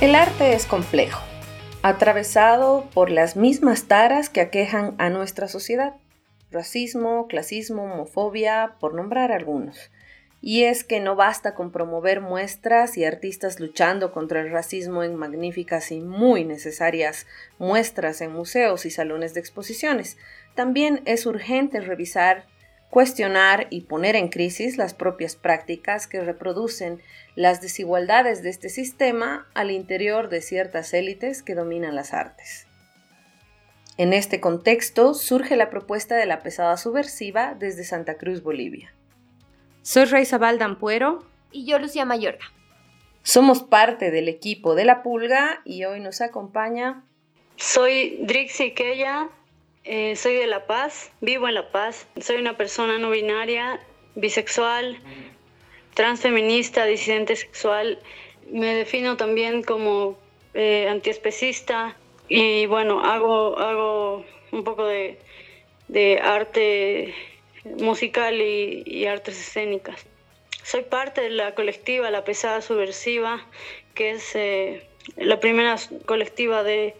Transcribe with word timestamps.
El 0.00 0.14
arte 0.14 0.54
es 0.54 0.64
complejo, 0.64 1.20
atravesado 1.82 2.88
por 2.94 3.10
las 3.10 3.36
mismas 3.36 3.84
taras 3.84 4.30
que 4.30 4.40
aquejan 4.40 4.94
a 4.96 5.10
nuestra 5.10 5.46
sociedad. 5.46 5.94
Racismo, 6.50 7.26
clasismo, 7.28 7.84
homofobia, 7.84 8.76
por 8.80 8.94
nombrar 8.94 9.30
algunos. 9.30 9.90
Y 10.40 10.62
es 10.62 10.84
que 10.84 11.00
no 11.00 11.16
basta 11.16 11.54
con 11.54 11.70
promover 11.70 12.22
muestras 12.22 12.96
y 12.96 13.04
artistas 13.04 13.60
luchando 13.60 14.10
contra 14.10 14.40
el 14.40 14.50
racismo 14.50 15.02
en 15.02 15.16
magníficas 15.16 15.92
y 15.92 16.00
muy 16.00 16.46
necesarias 16.46 17.26
muestras 17.58 18.22
en 18.22 18.32
museos 18.32 18.86
y 18.86 18.90
salones 18.90 19.34
de 19.34 19.40
exposiciones. 19.40 20.16
También 20.54 21.02
es 21.04 21.26
urgente 21.26 21.78
revisar 21.82 22.46
cuestionar 22.90 23.68
y 23.70 23.82
poner 23.82 24.16
en 24.16 24.28
crisis 24.28 24.76
las 24.76 24.94
propias 24.94 25.36
prácticas 25.36 26.06
que 26.06 26.20
reproducen 26.20 27.00
las 27.36 27.60
desigualdades 27.60 28.42
de 28.42 28.50
este 28.50 28.68
sistema 28.68 29.48
al 29.54 29.70
interior 29.70 30.28
de 30.28 30.42
ciertas 30.42 30.92
élites 30.92 31.42
que 31.42 31.54
dominan 31.54 31.94
las 31.94 32.12
artes. 32.12 32.66
En 33.96 34.12
este 34.12 34.40
contexto 34.40 35.14
surge 35.14 35.56
la 35.56 35.70
propuesta 35.70 36.16
de 36.16 36.26
la 36.26 36.40
pesada 36.40 36.76
subversiva 36.76 37.54
desde 37.58 37.84
Santa 37.84 38.16
Cruz, 38.16 38.42
Bolivia. 38.42 38.92
Soy 39.82 40.04
Raizabal 40.04 40.58
Dampuero. 40.58 41.24
Y 41.52 41.66
yo, 41.66 41.78
Lucía 41.78 42.04
Mayorga. 42.04 42.44
Somos 43.22 43.62
parte 43.62 44.10
del 44.10 44.28
equipo 44.28 44.74
de 44.74 44.84
La 44.84 45.02
Pulga 45.02 45.60
y 45.64 45.84
hoy 45.84 46.00
nos 46.00 46.20
acompaña. 46.20 47.04
Soy 47.56 48.18
Drixie 48.22 48.72
Keya, 48.72 49.28
eh, 49.84 50.14
soy 50.16 50.34
de 50.34 50.46
La 50.46 50.66
Paz, 50.66 51.10
vivo 51.20 51.48
en 51.48 51.54
La 51.54 51.70
Paz. 51.70 52.06
Soy 52.20 52.36
una 52.36 52.56
persona 52.56 52.98
no 52.98 53.10
binaria, 53.10 53.80
bisexual, 54.14 54.98
transfeminista, 55.94 56.84
disidente 56.84 57.36
sexual. 57.36 57.98
Me 58.50 58.74
defino 58.74 59.16
también 59.16 59.62
como 59.62 60.18
eh, 60.54 60.88
antiespecista 60.88 61.96
y 62.28 62.66
bueno, 62.66 63.00
hago, 63.04 63.58
hago 63.58 64.24
un 64.52 64.64
poco 64.64 64.84
de, 64.86 65.18
arte 66.22 67.14
musical 67.64 68.40
y, 68.40 69.06
artes 69.06 69.38
escénicas. 69.38 70.06
Soy 70.62 70.82
parte 70.82 71.22
de 71.22 71.30
la 71.30 71.54
colectiva 71.54 72.10
La 72.10 72.24
Pesada 72.24 72.60
Subversiva, 72.60 73.44
que 73.94 74.10
es 74.10 74.36
eh, 74.36 74.86
la 75.16 75.40
primera 75.40 75.76
colectiva 76.06 76.62
de 76.62 76.94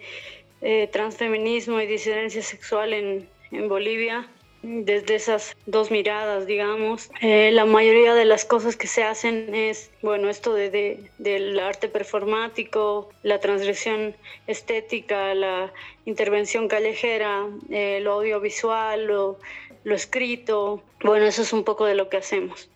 eh, 0.63 0.89
transfeminismo 0.93 1.81
y 1.81 1.87
disidencia 1.87 2.43
sexual 2.43 2.93
en, 2.93 3.29
en, 3.51 3.69
Bolivia. 3.69 4.29
Desde 4.63 5.15
esas 5.15 5.57
dos 5.65 5.91
miradas, 5.91 6.47
digamos, 6.47 7.11
eh, 7.23 7.51
la 7.51 7.65
mayoría 7.65 8.15
de 8.15 8.27
las 8.27 8.45
cosas 8.45 8.77
que 8.77 8.87
se 8.87 9.03
hacen 9.03 9.55
es, 9.55 9.91
bueno, 10.03 10.29
esto 10.29 10.53
de, 10.53 11.11
del 11.17 11.59
arte 11.59 11.89
performático, 11.89 13.09
la 13.23 13.41
transgresión 13.41 14.15
estética, 14.47 15.35
la 15.35 15.73
intervención 16.05 16.69
callejera, 16.69 17.47
eh, 17.71 18.01
lo 18.03 18.13
audiovisual, 18.13 19.07
lo, 19.07 19.39
lo 19.83 19.95
escrito. 19.95 20.83
Bueno, 21.03 21.25
eso 21.25 21.41
es 21.41 21.55
un 21.55 21.65
poco 21.65 21.87
de 21.87 21.95
lo 21.95 22.11
que 22.11 22.19
hacemos. 22.19 22.69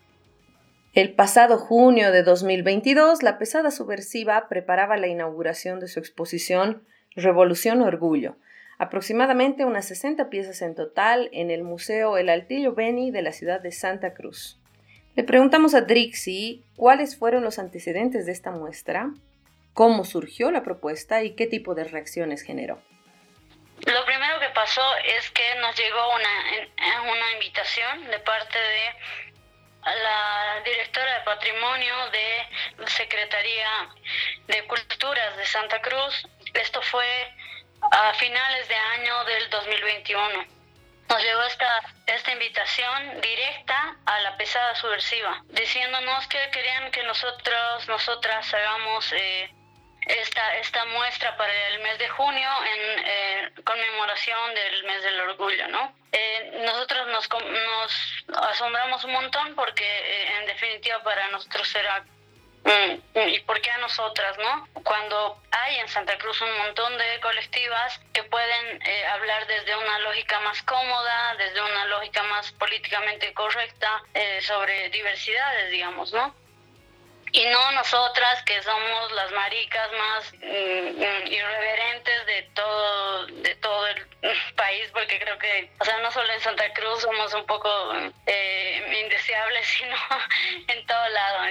El 0.94 1.12
pasado 1.12 1.58
junio 1.58 2.12
de 2.12 2.22
2022, 2.22 3.22
la 3.22 3.36
pesada 3.36 3.70
subversiva 3.70 4.48
preparaba 4.48 4.96
la 4.96 5.08
inauguración 5.08 5.80
de 5.80 5.88
su 5.88 5.98
exposición 5.98 6.84
Revolución 7.16 7.82
Orgullo, 7.82 8.36
aproximadamente 8.78 9.64
unas 9.64 9.86
60 9.86 10.30
piezas 10.30 10.62
en 10.62 10.74
total 10.74 11.28
en 11.32 11.50
el 11.50 11.62
Museo 11.62 12.18
El 12.18 12.28
Altillo 12.28 12.74
Beni 12.74 13.10
de 13.10 13.22
la 13.22 13.32
ciudad 13.32 13.60
de 13.60 13.70
Santa 13.70 14.14
Cruz. 14.14 14.58
Le 15.14 15.22
preguntamos 15.22 15.74
a 15.74 15.82
Drixie 15.82 16.64
cuáles 16.74 17.16
fueron 17.16 17.44
los 17.44 17.61
antecedentes 17.61 18.27
de 18.27 18.33
esta 18.33 18.50
muestra, 18.50 19.11
cómo 19.72 20.05
surgió 20.05 20.50
la 20.50 20.64
propuesta 20.64 21.22
y 21.22 21.36
qué 21.36 21.46
tipo 21.46 21.74
de 21.77 21.84
reacciones 21.84 22.42
generó. 22.42 22.83
Lo 23.86 24.05
primero 24.06 24.40
que 24.40 24.48
pasó 24.55 24.83
es 25.18 25.30
que 25.30 25.42
nos 25.60 25.77
llegó 25.78 26.14
una, 26.14 27.02
una 27.02 27.33
invitación 27.34 28.10
de 28.10 28.18
parte 28.20 28.58
de 28.58 29.24
la 29.84 30.62
directora 30.64 31.18
de 31.18 31.24
Patrimonio 31.24 31.94
de 32.10 32.83
la 32.83 32.89
Secretaría 32.89 33.68
de 34.48 34.66
Culturas 34.66 35.36
de 35.36 35.44
Santa 35.44 35.80
Cruz 35.83 36.27
esto 36.54 36.80
fue 36.82 37.34
a 37.90 38.14
finales 38.14 38.68
de 38.68 38.74
año 38.74 39.24
del 39.24 39.50
2021. 39.50 40.46
Nos 41.08 41.22
llegó 41.22 41.42
esta, 41.42 41.82
esta 42.06 42.32
invitación 42.32 43.20
directa 43.20 43.96
a 44.06 44.20
la 44.20 44.36
pesada 44.36 44.74
subversiva, 44.74 45.42
diciéndonos 45.48 46.26
que 46.28 46.38
querían 46.50 46.90
que 46.90 47.02
nosotros, 47.02 47.88
nosotras 47.88 48.52
hagamos 48.54 49.12
eh, 49.12 49.50
esta, 50.06 50.56
esta 50.56 50.84
muestra 50.86 51.36
para 51.36 51.52
el 51.68 51.80
mes 51.80 51.98
de 51.98 52.08
junio 52.08 52.48
en 52.64 53.04
eh, 53.04 53.52
conmemoración 53.64 54.54
del 54.54 54.84
mes 54.84 55.02
del 55.02 55.20
orgullo, 55.20 55.68
¿no? 55.68 55.94
Eh, 56.12 56.62
nosotros 56.64 57.06
nos, 57.08 57.28
nos 57.28 58.24
asombramos 58.50 59.04
un 59.04 59.12
montón 59.12 59.54
porque 59.54 60.38
en 60.38 60.46
definitiva 60.46 61.02
para 61.02 61.28
nosotros 61.28 61.74
era 61.74 62.04
¿Y 62.64 63.41
por 63.41 63.61
qué 63.61 63.70
a 63.70 63.79
nosotras, 63.79 64.36
no? 64.39 64.69
Cuando 64.83 65.41
hay 65.51 65.77
en 65.77 65.89
Santa 65.89 66.17
Cruz 66.19 66.41
un 66.41 66.58
montón 66.58 66.97
de 66.97 67.20
colectivas 67.20 68.01
que 68.13 68.23
pueden 68.25 68.83
eh, 68.83 69.07
hablar 69.07 69.47
desde 69.47 69.77
una 69.77 69.98
lógica 70.01 70.41
más 70.41 70.63
cómoda, 70.63 71.35
desde 71.36 71.61
una 71.61 71.85
lógica 71.86 72.23
más 72.25 72.52
políticamente 72.52 73.33
correcta 73.35 74.02
eh, 74.14 74.41
sobre 74.42 74.89
diversidades, 74.91 75.70
digamos, 75.70 76.13
¿no? 76.13 76.35
y 77.35 77.45
no 77.47 77.73
nosotras 77.73 78.42
que 78.45 78.63
somos 78.63 79.13
las 79.13 79.33
maricas 79.33 79.91
más 79.92 80.33
mm, 80.35 81.27
irreverentes 81.27 82.27
de 82.27 82.42
todo 82.55 83.27
de 83.27 83.55
todo 83.57 83.86
el 83.89 84.07
país 84.57 84.89
porque 84.92 85.19
creo 85.19 85.36
que 85.39 85.69
o 85.81 85.85
sea 85.85 85.98
no 85.98 86.13
solo 86.13 86.33
en 86.33 86.41
Santa 86.41 86.73
Cruz 86.73 87.01
somos 87.02 87.35
un 87.35 87.45
poco 87.45 87.69
eh, 88.27 89.01
indeseables 89.05 89.67
sino 89.79 89.96
en 90.69 90.83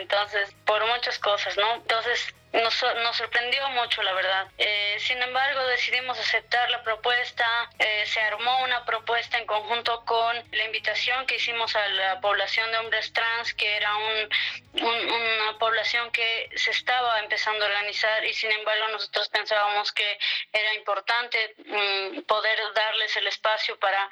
entonces 0.03 0.53
por 0.65 0.85
muchas 0.85 1.17
cosas 1.19 1.57
no 1.57 1.75
entonces 1.75 2.33
nos, 2.53 2.83
nos 3.03 3.17
sorprendió 3.17 3.67
mucho, 3.69 4.03
la 4.03 4.13
verdad. 4.13 4.47
Eh, 4.57 4.97
sin 4.99 5.21
embargo, 5.21 5.65
decidimos 5.67 6.19
aceptar 6.19 6.69
la 6.69 6.83
propuesta. 6.83 7.45
Eh, 7.79 8.03
se 8.05 8.21
armó 8.21 8.63
una 8.63 8.85
propuesta 8.85 9.39
en 9.39 9.47
conjunto 9.47 10.05
con 10.05 10.35
la 10.51 10.63
invitación 10.65 11.25
que 11.25 11.37
hicimos 11.37 11.75
a 11.75 11.87
la 11.89 12.21
población 12.21 12.71
de 12.71 12.77
hombres 12.77 13.11
trans, 13.11 13.53
que 13.55 13.75
era 13.75 13.95
un, 13.95 14.29
una 14.83 15.57
población 15.57 16.11
que 16.11 16.49
se 16.55 16.71
estaba 16.71 17.19
empezando 17.19 17.65
a 17.65 17.67
organizar 17.67 18.23
y 18.25 18.33
sin 18.33 18.51
embargo 18.51 18.87
nosotros 18.89 19.29
pensábamos 19.29 19.91
que 19.91 20.19
era 20.51 20.73
importante 20.75 21.55
mm, 21.57 22.21
poder 22.21 22.59
darles 22.75 23.15
el 23.17 23.27
espacio 23.27 23.77
para 23.79 24.09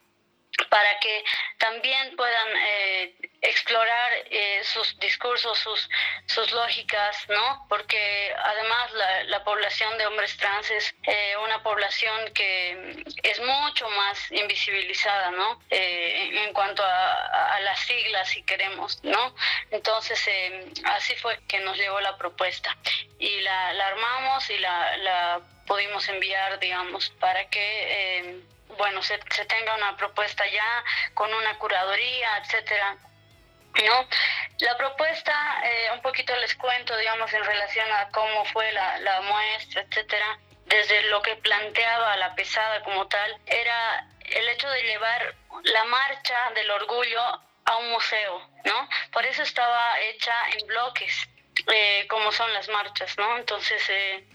para 0.69 0.99
que 0.99 1.23
también 1.57 2.15
puedan 2.15 2.47
eh, 2.57 3.15
explorar 3.41 4.11
eh, 4.29 4.61
sus 4.63 4.97
discursos, 4.99 5.57
sus, 5.57 5.89
sus 6.25 6.51
lógicas, 6.51 7.17
¿no? 7.29 7.65
Porque 7.69 8.33
además 8.43 8.91
la, 8.93 9.23
la 9.25 9.43
población 9.43 9.97
de 9.97 10.05
hombres 10.07 10.35
trans 10.37 10.69
es 10.71 10.95
eh, 11.03 11.35
una 11.43 11.61
población 11.63 12.33
que 12.33 13.03
es 13.23 13.39
mucho 13.41 13.89
más 13.89 14.31
invisibilizada, 14.31 15.31
¿no? 15.31 15.59
en 15.69 16.53
cuanto 16.53 16.83
a, 16.83 17.55
a, 17.55 17.59
las 17.61 17.79
siglas, 17.81 18.29
si 18.29 18.43
queremos, 18.43 19.03
¿no? 19.03 19.35
Entonces, 19.71 20.19
así 20.85 21.15
fue 21.15 21.39
que 21.47 21.59
nos 21.59 21.77
llegó 21.77 21.99
la 22.01 22.17
propuesta 22.17 22.75
y 23.19 23.41
la, 23.41 23.73
la 23.73 23.87
armamos 23.87 24.49
y 24.49 24.57
la, 24.57 24.97
la 24.97 25.41
pudimos 25.65 26.07
enviar, 26.09 26.59
digamos, 26.59 27.09
para 27.19 27.49
que 27.49 28.41
bueno, 28.77 29.01
se, 29.01 29.19
se 29.29 29.45
tenga 29.45 29.75
una 29.75 29.95
propuesta 29.97 30.45
ya 30.47 30.83
con 31.13 31.33
una 31.33 31.57
curaduría, 31.57 32.37
etcétera. 32.37 32.97
¿no? 33.85 34.07
La 34.59 34.77
propuesta, 34.77 35.33
eh, 35.63 35.89
un 35.93 36.01
poquito 36.01 36.35
les 36.37 36.55
cuento, 36.55 36.95
digamos, 36.97 37.31
en 37.33 37.43
relación 37.43 37.91
a 37.93 38.09
cómo 38.09 38.45
fue 38.45 38.71
la, 38.73 38.99
la 38.99 39.21
muestra, 39.21 39.81
etcétera, 39.81 40.39
desde 40.65 41.03
lo 41.03 41.21
que 41.21 41.35
planteaba 41.37 42.15
la 42.17 42.35
pesada 42.35 42.83
como 42.83 43.07
tal, 43.07 43.37
era 43.45 44.07
el 44.25 44.49
hecho 44.49 44.69
de 44.69 44.83
llevar 44.83 45.35
la 45.63 45.83
marcha 45.85 46.51
del 46.55 46.69
orgullo 46.71 47.21
a 47.65 47.77
un 47.77 47.91
museo, 47.91 48.49
¿no? 48.65 48.89
Por 49.11 49.25
eso 49.25 49.43
estaba 49.43 49.99
hecha 49.99 50.33
en 50.57 50.67
bloques, 50.67 51.29
eh, 51.67 52.05
como 52.09 52.31
son 52.31 52.53
las 52.53 52.67
marchas, 52.69 53.17
¿no? 53.17 53.37
Entonces, 53.37 53.83
eh, 53.89 54.25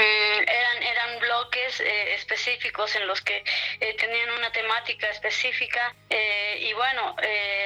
eran, 0.00 0.82
eran 0.82 1.18
bloques 1.18 1.80
eh, 1.80 2.14
específicos 2.14 2.94
en 2.96 3.06
los 3.06 3.20
que 3.20 3.44
eh, 3.80 3.94
tenían 3.94 4.30
una 4.30 4.50
temática 4.52 5.08
específica 5.10 5.94
eh, 6.08 6.58
y 6.60 6.72
bueno, 6.74 7.16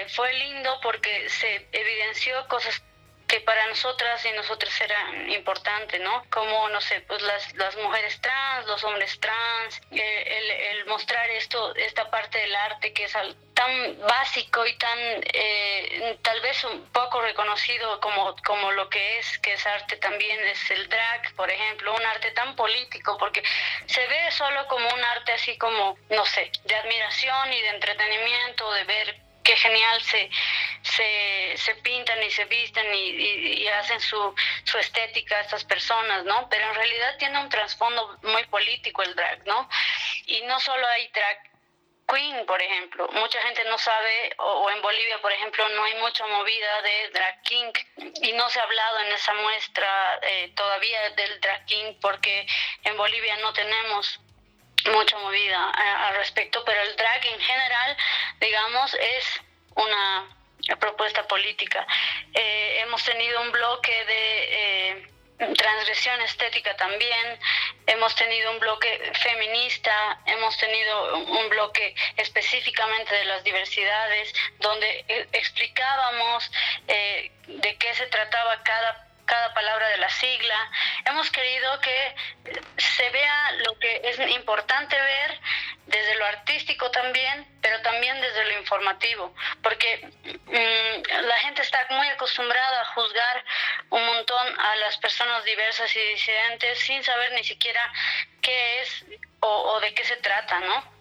fue 0.08 0.32
lindo 0.34 0.78
porque 0.82 1.28
se 1.28 1.66
evidenció 1.72 2.46
cosas 2.48 2.82
que 3.26 3.40
para 3.40 3.66
nosotras 3.66 4.24
y 4.24 4.32
nosotros 4.32 4.72
era 4.80 5.26
importante, 5.28 5.98
¿no? 5.98 6.24
Como, 6.30 6.68
no 6.68 6.80
sé, 6.80 7.00
pues 7.02 7.20
las, 7.22 7.54
las 7.54 7.76
mujeres 7.76 8.20
trans, 8.20 8.66
los 8.66 8.82
hombres 8.84 9.18
trans, 9.20 9.80
eh, 9.90 10.70
el, 10.72 10.86
mostrar 10.86 11.28
esto, 11.30 11.74
esta 11.74 12.08
parte 12.10 12.38
del 12.38 12.54
arte 12.54 12.92
que 12.92 13.04
es 13.04 13.12
tan 13.54 13.98
básico 14.06 14.64
y 14.66 14.76
tan 14.76 14.98
eh, 15.32 16.18
tal 16.22 16.40
vez 16.40 16.62
un 16.64 16.86
poco 16.92 17.20
reconocido 17.20 18.00
como, 18.00 18.36
como 18.44 18.70
lo 18.72 18.88
que 18.88 19.18
es, 19.18 19.38
que 19.38 19.54
es 19.54 19.66
arte 19.66 19.96
también, 19.96 20.38
es 20.46 20.70
el 20.70 20.88
drag, 20.88 21.34
por 21.34 21.50
ejemplo, 21.50 21.94
un 21.94 22.06
arte 22.06 22.30
tan 22.30 22.54
político, 22.54 23.16
porque 23.18 23.42
se 23.86 24.06
ve 24.06 24.30
solo 24.30 24.66
como 24.68 24.88
un 24.88 25.04
arte 25.04 25.32
así 25.32 25.58
como, 25.58 25.98
no 26.10 26.24
sé, 26.24 26.52
de 26.64 26.74
admiración 26.76 27.52
y 27.52 27.62
de 27.62 27.68
entretenimiento, 27.70 28.72
de 28.72 28.84
ver 28.84 29.25
qué 29.46 29.56
genial 29.56 30.02
se, 30.02 30.28
se, 31.56 31.74
pintan 31.76 32.20
y 32.22 32.30
se 32.30 32.44
visten 32.46 32.86
y, 32.92 33.66
hacen 33.68 34.00
su, 34.00 34.34
su 34.64 34.78
estética 34.78 35.40
estas 35.40 35.64
personas, 35.64 36.24
¿no? 36.24 36.48
Pero 36.48 36.68
en 36.68 36.74
realidad 36.74 37.16
tiene 37.18 37.40
un 37.40 37.48
trasfondo 37.48 38.18
muy 38.22 38.44
político 38.46 39.02
el 39.02 39.14
drag, 39.14 39.46
¿no? 39.46 39.68
Y 40.26 40.42
no 40.42 40.58
solo 40.58 40.84
hay 40.88 41.08
drag 41.08 41.38
queen, 42.08 42.44
por 42.46 42.60
ejemplo. 42.60 43.08
Mucha 43.12 43.40
gente 43.42 43.64
no 43.66 43.78
sabe, 43.78 44.34
o, 44.38 44.68
en 44.70 44.82
Bolivia, 44.82 45.20
por 45.20 45.32
ejemplo, 45.32 45.68
no 45.68 45.84
hay 45.84 45.94
mucha 45.94 46.26
movida 46.26 46.82
de 46.82 47.10
drag 47.10 47.42
king 47.42 47.72
y 48.22 48.32
no 48.32 48.50
se 48.50 48.58
ha 48.58 48.64
hablado 48.64 49.00
en 49.00 49.12
esa 49.12 49.34
muestra 49.34 50.18
eh, 50.22 50.52
todavía 50.56 51.10
del 51.10 51.40
drag 51.40 51.64
king 51.66 51.94
porque 52.00 52.46
en 52.82 52.96
Bolivia 52.96 53.36
no 53.36 53.52
tenemos 53.52 54.20
mucha 54.92 55.16
movida 55.18 55.72
eh, 55.78 55.82
al 55.82 56.16
respecto, 56.16 56.64
pero 56.64 56.80
el 56.82 56.96
drag 56.96 57.24
en 57.26 57.40
general, 57.40 57.96
digamos, 58.40 58.94
es 58.94 59.40
una 59.74 60.36
propuesta 60.80 61.26
política. 61.26 61.86
Eh, 62.34 62.80
hemos 62.82 63.04
tenido 63.04 63.40
un 63.42 63.52
bloque 63.52 64.04
de 64.04 64.94
eh, 64.94 65.08
transgresión 65.56 66.20
estética 66.22 66.74
también, 66.76 67.38
hemos 67.86 68.14
tenido 68.14 68.50
un 68.52 68.58
bloque 68.58 69.12
feminista, 69.20 70.18
hemos 70.24 70.56
tenido 70.56 71.18
un 71.18 71.48
bloque 71.50 71.94
específicamente 72.16 73.14
de 73.14 73.24
las 73.26 73.44
diversidades, 73.44 74.32
donde 74.58 75.04
explicábamos 75.32 76.50
de 76.86 77.76
qué 77.78 77.94
se 77.94 78.06
trataba 78.06 78.62
cada 78.62 79.06
cada 79.26 79.52
palabra 79.52 79.88
de 79.88 79.98
la 79.98 80.08
sigla. 80.08 80.70
Hemos 81.04 81.30
querido 81.30 81.80
que 81.80 82.14
se 82.78 83.10
vea 83.10 83.52
lo 83.66 83.78
que 83.78 84.00
es 84.04 84.18
importante 84.30 84.96
ver 84.98 85.40
desde 85.86 86.16
lo 86.16 86.26
artístico 86.26 86.90
también, 86.90 87.46
pero 87.62 87.80
también 87.82 88.20
desde 88.20 88.44
lo 88.44 88.58
informativo, 88.58 89.34
porque 89.62 90.08
mm, 90.24 91.26
la 91.26 91.38
gente 91.38 91.62
está 91.62 91.86
muy 91.90 92.08
acostumbrada 92.08 92.80
a 92.80 92.84
juzgar 92.86 93.44
un 93.90 94.04
montón 94.04 94.60
a 94.60 94.76
las 94.76 94.96
personas 94.98 95.44
diversas 95.44 95.94
y 95.94 96.00
disidentes 96.00 96.78
sin 96.80 97.02
saber 97.04 97.32
ni 97.32 97.44
siquiera 97.44 97.92
qué 98.42 98.80
es 98.80 99.04
o, 99.40 99.80
de 99.80 99.94
qué 99.94 100.04
se 100.04 100.16
trata, 100.16 100.58
¿no? 100.60 100.96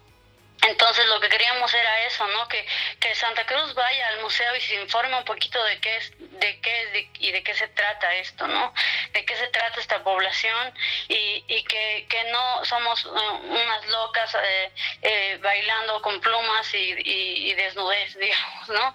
Entonces 0.68 1.06
lo 1.07 1.19
que 1.19 1.30
queríamos 1.30 1.74
era 1.74 2.06
eso, 2.06 2.27
¿no? 2.27 2.48
Que, 2.48 2.66
que 3.00 3.13
Santa 3.16 3.45
Cruz 3.45 3.74
vaya 3.74 4.07
al 4.10 4.22
museo 4.22 4.56
y 4.56 4.62
se 4.62 4.75
informe 4.75 5.18
un 5.18 5.25
poquito 5.25 5.63
de 5.63 5.80
qué 5.80 5.98
es, 5.98 6.12
de 6.18 6.62
qué 6.62 6.86
de 6.88 7.12
qué 7.45 7.56
se 7.56 7.69
trata 7.69 8.13
esto, 8.15 8.45
¿no? 8.47 8.74
De 9.13 9.24
qué 9.24 9.38
se 9.38 9.47
trata 9.47 9.80
esta 9.80 10.03
población 10.03 10.74
y, 11.07 11.63
que, 11.63 12.06
no 12.31 12.65
somos 12.65 13.06
uh, 13.06 13.09
unas 13.12 13.86
locas 13.88 14.36
eh, 14.36 14.71
eh, 15.01 15.39
bailando 15.42 16.01
con 16.01 16.19
plumas 16.19 16.68
y, 16.74 17.53
desnudez, 17.53 18.18
digamos, 18.19 18.69
¿no? 18.69 18.94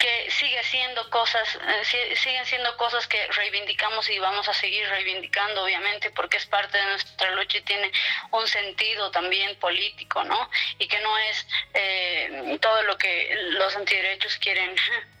que 0.00 0.30
sigue 0.30 0.62
siendo 0.64 1.08
cosas, 1.10 1.46
eh, 1.56 2.16
siguen 2.16 2.46
siendo 2.46 2.74
cosas 2.78 3.06
que 3.06 3.26
reivindicamos 3.32 4.08
y 4.08 4.18
vamos 4.18 4.48
a 4.48 4.54
seguir 4.54 4.88
reivindicando, 4.88 5.62
obviamente, 5.62 6.10
porque 6.10 6.38
es 6.38 6.46
parte 6.46 6.78
de 6.78 6.84
nuestra 6.84 7.30
lucha 7.32 7.58
y 7.58 7.60
tiene 7.60 7.92
un 8.30 8.48
sentido 8.48 9.10
también 9.10 9.56
político, 9.56 10.24
¿no? 10.24 10.50
Y 10.78 10.88
que 10.88 10.98
no 11.00 11.18
es 11.18 11.46
eh, 11.74 12.58
todo 12.62 12.82
lo 12.84 12.96
que 12.96 13.30
los 13.50 13.76
antiderechos 13.76 14.38
quieren 14.38 14.74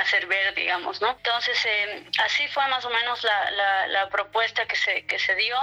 hacer 0.00 0.26
ver, 0.26 0.54
digamos, 0.54 1.00
¿no? 1.00 1.10
Entonces, 1.10 1.64
eh, 1.66 2.04
así 2.22 2.46
fue 2.48 2.66
más 2.68 2.84
o 2.84 2.90
menos 2.90 3.22
la, 3.24 3.86
la, 3.88 4.08
propuesta 4.08 4.66
que 4.66 4.76
se, 4.76 5.06
que 5.06 5.18
se 5.18 5.34
dio 5.34 5.56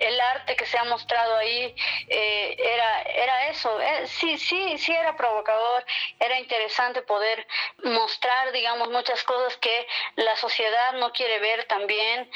el 0.00 0.20
arte 0.20 0.56
que 0.56 0.66
se 0.66 0.76
ha 0.76 0.84
mostrado 0.84 1.36
ahí 1.36 1.74
eh, 2.08 2.56
era, 2.58 3.02
era 3.02 3.48
eso. 3.48 3.80
Eh, 3.80 4.06
sí, 4.08 4.36
sí, 4.38 4.76
sí 4.76 4.92
era 4.92 5.16
provocador, 5.16 5.84
era 6.18 6.38
interesante 6.40 7.02
poder 7.02 7.46
mostrar, 7.84 8.50
digamos, 8.50 8.90
muchas 8.90 9.22
cosas 9.22 9.56
que 9.58 9.86
la 10.16 10.36
sociedad 10.36 10.94
no 10.94 11.12
quiere 11.12 11.38
ver 11.38 11.64
también, 11.66 12.28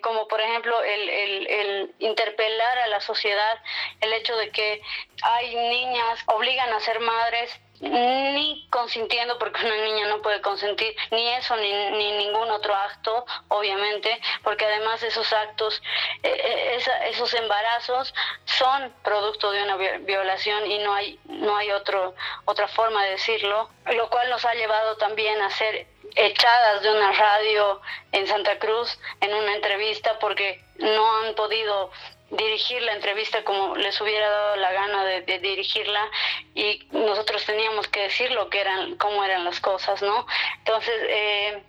como 0.00 0.28
por 0.28 0.40
ejemplo 0.40 0.80
el, 0.82 1.08
el, 1.08 1.46
el, 1.48 1.94
interpelar 1.98 2.78
a 2.78 2.86
la 2.86 3.00
sociedad, 3.00 3.58
el 4.00 4.12
hecho 4.12 4.36
de 4.36 4.50
que 4.50 4.80
hay 5.22 5.54
niñas, 5.56 6.20
obligan 6.26 6.72
a 6.72 6.80
ser 6.80 7.00
madres 7.00 7.60
ni 7.80 8.66
consintiendo 8.70 9.38
porque 9.38 9.64
una 9.64 9.76
niña 9.76 10.08
no 10.08 10.22
puede 10.22 10.40
consentir 10.40 10.94
ni 11.10 11.28
eso 11.34 11.56
ni, 11.56 11.72
ni 11.90 12.12
ningún 12.18 12.50
otro 12.50 12.74
acto 12.74 13.26
obviamente 13.48 14.20
porque 14.42 14.64
además 14.64 15.02
esos 15.02 15.32
actos 15.32 15.82
eh, 16.22 16.30
eh, 16.34 16.78
esos 17.06 17.34
embarazos 17.34 18.14
son 18.44 18.92
producto 19.02 19.50
de 19.52 19.62
una 19.62 19.76
violación 19.76 20.70
y 20.70 20.78
no 20.78 20.94
hay 20.94 21.18
no 21.24 21.56
hay 21.56 21.70
otro 21.70 22.14
otra 22.44 22.68
forma 22.68 23.04
de 23.04 23.10
decirlo 23.12 23.70
lo 23.86 24.08
cual 24.10 24.30
nos 24.30 24.44
ha 24.44 24.54
llevado 24.54 24.96
también 24.96 25.40
a 25.42 25.50
ser 25.50 25.86
echadas 26.14 26.82
de 26.82 26.90
una 26.90 27.12
radio 27.12 27.80
en 28.12 28.26
Santa 28.26 28.58
Cruz 28.58 28.98
en 29.20 29.34
una 29.34 29.54
entrevista 29.54 30.18
porque 30.18 30.64
no 30.78 31.18
han 31.18 31.34
podido 31.34 31.90
dirigir 32.30 32.82
la 32.82 32.94
entrevista 32.94 33.44
como 33.44 33.76
les 33.76 34.00
hubiera 34.00 34.28
dado 34.28 34.56
la 34.56 34.72
gana 34.72 35.04
de, 35.04 35.38
dirigirla 35.38 36.10
y 36.54 36.86
nosotros 36.90 37.44
teníamos 37.44 37.86
que 37.88 38.00
decir 38.02 38.32
lo 38.32 38.50
que 38.50 38.60
eran, 38.60 38.96
cómo 38.96 39.22
eran 39.24 39.44
las 39.44 39.60
cosas, 39.60 40.02
¿no? 40.02 40.26
Entonces, 40.58 40.94
eh, 41.08 41.62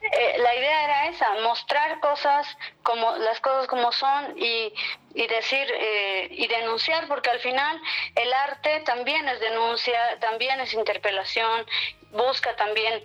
eh, 0.00 0.36
la 0.38 0.54
idea 0.54 0.84
era 0.84 1.08
esa, 1.08 1.34
mostrar 1.42 2.00
cosas 2.00 2.46
como 2.82 3.16
las 3.16 3.40
cosas 3.40 3.66
como 3.66 3.92
son 3.92 4.38
y, 4.38 4.72
y 5.14 5.26
decir 5.26 5.66
eh, 5.74 6.28
y 6.30 6.46
denunciar, 6.46 7.06
porque 7.08 7.30
al 7.30 7.40
final 7.40 7.78
el 8.14 8.32
arte 8.32 8.80
también 8.86 9.28
es 9.28 9.40
denuncia, 9.40 9.98
también 10.20 10.60
es 10.60 10.72
interpelación, 10.72 11.66
busca 12.12 12.56
también 12.56 13.04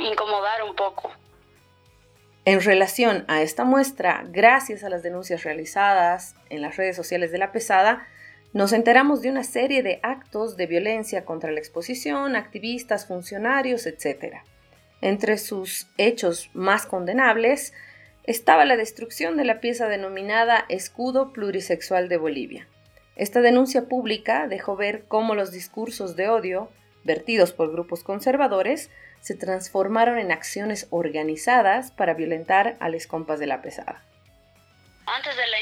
incomodar 0.00 0.64
un 0.64 0.74
poco. 0.74 1.12
En 2.44 2.60
relación 2.60 3.24
a 3.28 3.40
esta 3.40 3.64
muestra, 3.64 4.22
gracias 4.24 4.82
a 4.82 4.88
las 4.88 5.04
denuncias 5.04 5.44
realizadas 5.44 6.34
en 6.52 6.62
las 6.62 6.76
redes 6.76 6.94
sociales 6.94 7.32
de 7.32 7.38
la 7.38 7.50
pesada, 7.50 8.06
nos 8.52 8.72
enteramos 8.72 9.22
de 9.22 9.30
una 9.30 9.44
serie 9.44 9.82
de 9.82 9.98
actos 10.02 10.56
de 10.56 10.66
violencia 10.66 11.24
contra 11.24 11.50
la 11.50 11.58
exposición, 11.58 12.36
activistas, 12.36 13.06
funcionarios, 13.06 13.86
etc. 13.86 14.36
Entre 15.00 15.38
sus 15.38 15.88
hechos 15.96 16.50
más 16.52 16.84
condenables 16.84 17.72
estaba 18.24 18.64
la 18.66 18.76
destrucción 18.76 19.36
de 19.36 19.44
la 19.44 19.60
pieza 19.60 19.88
denominada 19.88 20.66
Escudo 20.68 21.32
Plurisexual 21.32 22.08
de 22.08 22.18
Bolivia. 22.18 22.68
Esta 23.16 23.40
denuncia 23.40 23.86
pública 23.86 24.46
dejó 24.48 24.76
ver 24.76 25.04
cómo 25.08 25.34
los 25.34 25.50
discursos 25.50 26.14
de 26.14 26.28
odio, 26.28 26.70
vertidos 27.04 27.52
por 27.52 27.72
grupos 27.72 28.04
conservadores, 28.04 28.90
se 29.20 29.34
transformaron 29.34 30.18
en 30.18 30.30
acciones 30.30 30.88
organizadas 30.90 31.90
para 31.90 32.14
violentar 32.14 32.76
a 32.80 32.88
los 32.88 33.06
compas 33.06 33.38
de 33.38 33.46
la 33.46 33.62
pesada. 33.62 34.04
Antes 35.14 35.36
de 35.36 35.46
la 35.46 35.60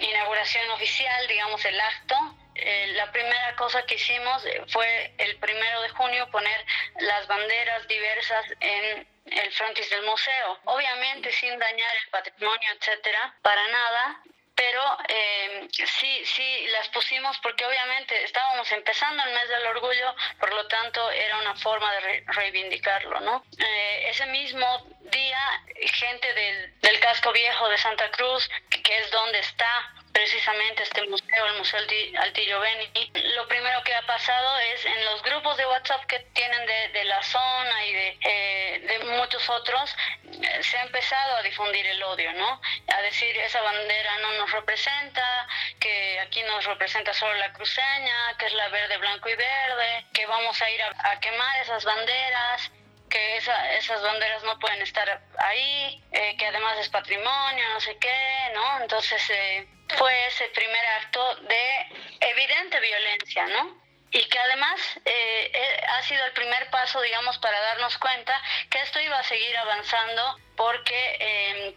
inauguración 0.00 0.70
oficial, 0.70 1.26
digamos 1.28 1.62
el 1.66 1.78
acto, 1.78 2.14
eh, 2.54 2.86
la 2.94 3.12
primera 3.12 3.54
cosa 3.56 3.84
que 3.84 3.96
hicimos 3.96 4.42
fue 4.68 5.12
el 5.18 5.36
primero 5.36 5.82
de 5.82 5.90
junio 5.90 6.30
poner 6.30 6.64
las 7.00 7.26
banderas 7.26 7.86
diversas 7.88 8.46
en 8.58 9.06
el 9.26 9.52
frontis 9.52 9.90
del 9.90 10.02
museo. 10.02 10.58
Obviamente 10.64 11.30
sin 11.30 11.58
dañar 11.58 11.94
el 12.04 12.10
patrimonio, 12.10 12.68
etcétera, 12.80 13.34
para 13.42 13.68
nada, 13.68 14.22
pero 14.56 14.82
eh, 15.08 15.68
sí, 15.70 16.22
sí 16.24 16.66
las 16.72 16.88
pusimos 16.88 17.38
porque 17.38 17.64
obviamente 17.64 18.24
estábamos 18.24 18.70
empezando 18.72 19.22
el 19.22 19.34
mes 19.34 19.48
del 19.48 19.66
orgullo, 19.66 20.16
por 20.40 20.52
lo 20.52 20.66
tanto 20.66 21.10
era 21.10 21.38
una 21.38 21.54
forma 21.56 21.92
de 21.92 22.24
reivindicarlo, 22.26 23.20
¿no? 23.20 23.44
Eh, 23.58 24.08
ese 24.08 24.26
mismo 24.26 24.66
día, 25.12 25.62
gente 25.92 26.32
del, 26.32 26.80
del 26.80 27.00
casco 27.00 27.32
viejo 27.32 27.68
de 27.68 27.78
Santa 27.78 28.10
Cruz, 28.10 28.48
que 28.70 28.98
es 28.98 29.10
donde 29.10 29.38
está 29.40 29.94
precisamente 30.16 30.82
este 30.82 31.02
museo, 31.08 31.46
el 31.46 31.58
Museo 31.58 31.78
Altillo 32.20 32.60
Beni. 32.60 32.88
Lo 33.34 33.46
primero 33.48 33.82
que 33.84 33.94
ha 33.94 34.00
pasado 34.06 34.58
es 34.72 34.86
en 34.86 35.04
los 35.04 35.22
grupos 35.22 35.58
de 35.58 35.66
WhatsApp 35.66 36.06
que 36.06 36.20
tienen 36.32 36.64
de, 36.64 36.88
de 36.88 37.04
la 37.04 37.22
zona 37.22 37.84
y 37.84 37.92
de, 37.92 38.18
eh, 38.22 38.80
de 38.88 38.98
muchos 39.18 39.46
otros, 39.50 39.94
eh, 40.24 40.62
se 40.62 40.78
ha 40.78 40.84
empezado 40.84 41.36
a 41.36 41.42
difundir 41.42 41.86
el 41.86 42.02
odio, 42.02 42.32
¿no? 42.32 42.62
A 42.94 43.02
decir, 43.02 43.36
esa 43.36 43.60
bandera 43.60 44.18
no 44.22 44.32
nos 44.38 44.50
representa, 44.52 45.46
que 45.78 46.18
aquí 46.20 46.42
nos 46.44 46.64
representa 46.64 47.12
solo 47.12 47.34
la 47.34 47.52
cruceña, 47.52 48.38
que 48.38 48.46
es 48.46 48.54
la 48.54 48.68
verde, 48.68 48.96
blanco 48.96 49.28
y 49.28 49.34
verde, 49.34 50.06
que 50.14 50.24
vamos 50.24 50.60
a 50.62 50.70
ir 50.70 50.82
a, 50.82 51.10
a 51.10 51.20
quemar 51.20 51.60
esas 51.60 51.84
banderas 51.84 52.70
que 53.08 53.36
esas 53.36 54.02
banderas 54.02 54.42
no 54.44 54.58
pueden 54.58 54.82
estar 54.82 55.22
ahí, 55.38 56.02
eh, 56.12 56.36
que 56.38 56.46
además 56.46 56.78
es 56.78 56.88
patrimonio, 56.88 57.68
no 57.72 57.80
sé 57.80 57.96
qué, 57.98 58.50
¿no? 58.54 58.80
Entonces 58.80 59.22
eh, 59.30 59.68
fue 59.96 60.26
ese 60.26 60.48
primer 60.48 60.86
acto 61.00 61.36
de 61.36 61.86
evidente 62.20 62.80
violencia, 62.80 63.46
¿no? 63.46 63.84
Y 64.10 64.24
que 64.28 64.38
además 64.38 64.80
eh, 65.04 65.84
ha 65.88 66.02
sido 66.02 66.24
el 66.24 66.32
primer 66.32 66.70
paso, 66.70 67.00
digamos, 67.00 67.38
para 67.38 67.60
darnos 67.60 67.98
cuenta 67.98 68.40
que 68.70 68.80
esto 68.80 69.00
iba 69.00 69.18
a 69.18 69.24
seguir 69.24 69.56
avanzando 69.58 70.38
porque 70.56 71.76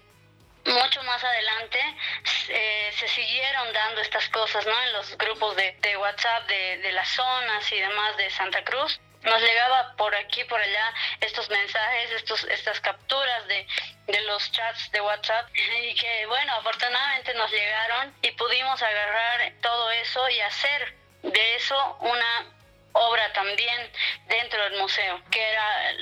mucho 0.65 1.03
más 1.03 1.24
adelante 1.24 1.79
se 2.45 3.07
siguieron 3.07 3.74
dando 3.74 4.01
estas 4.01 4.29
cosas, 4.29 4.65
¿no? 4.65 4.83
En 4.83 4.93
los 4.93 5.17
grupos 5.17 5.55
de, 5.55 5.98
WhatsApp 5.98 6.48
de, 6.48 6.91
las 6.93 7.09
zonas 7.09 7.71
y 7.71 7.79
demás 7.79 8.15
de 8.17 8.29
Santa 8.29 8.63
Cruz 8.63 9.00
nos 9.23 9.41
llegaba 9.41 9.95
por 9.97 10.15
aquí, 10.15 10.43
por 10.45 10.59
allá, 10.59 10.93
estos 11.21 11.49
mensajes, 11.49 12.11
estos, 12.11 12.43
estas 12.45 12.79
capturas 12.79 13.47
de, 13.47 13.67
de 14.07 14.21
los 14.21 14.51
chats 14.51 14.91
de 14.91 15.01
WhatsApp 15.01 15.49
y 15.53 15.95
que, 15.95 16.25
bueno, 16.27 16.53
afortunadamente 16.53 17.33
nos 17.33 17.51
llegaron 17.51 18.15
y 18.21 18.31
pudimos 18.31 18.81
agarrar 18.81 19.53
todo 19.61 19.91
eso 19.91 20.29
y 20.29 20.39
hacer 20.39 20.95
de 21.23 21.55
eso 21.55 21.97
una 22.01 22.59
obra 22.93 23.31
también 23.33 23.91
dentro 24.27 24.63
del 24.63 24.79
museo, 24.79 25.21
que 25.29 25.41
era 25.41 25.93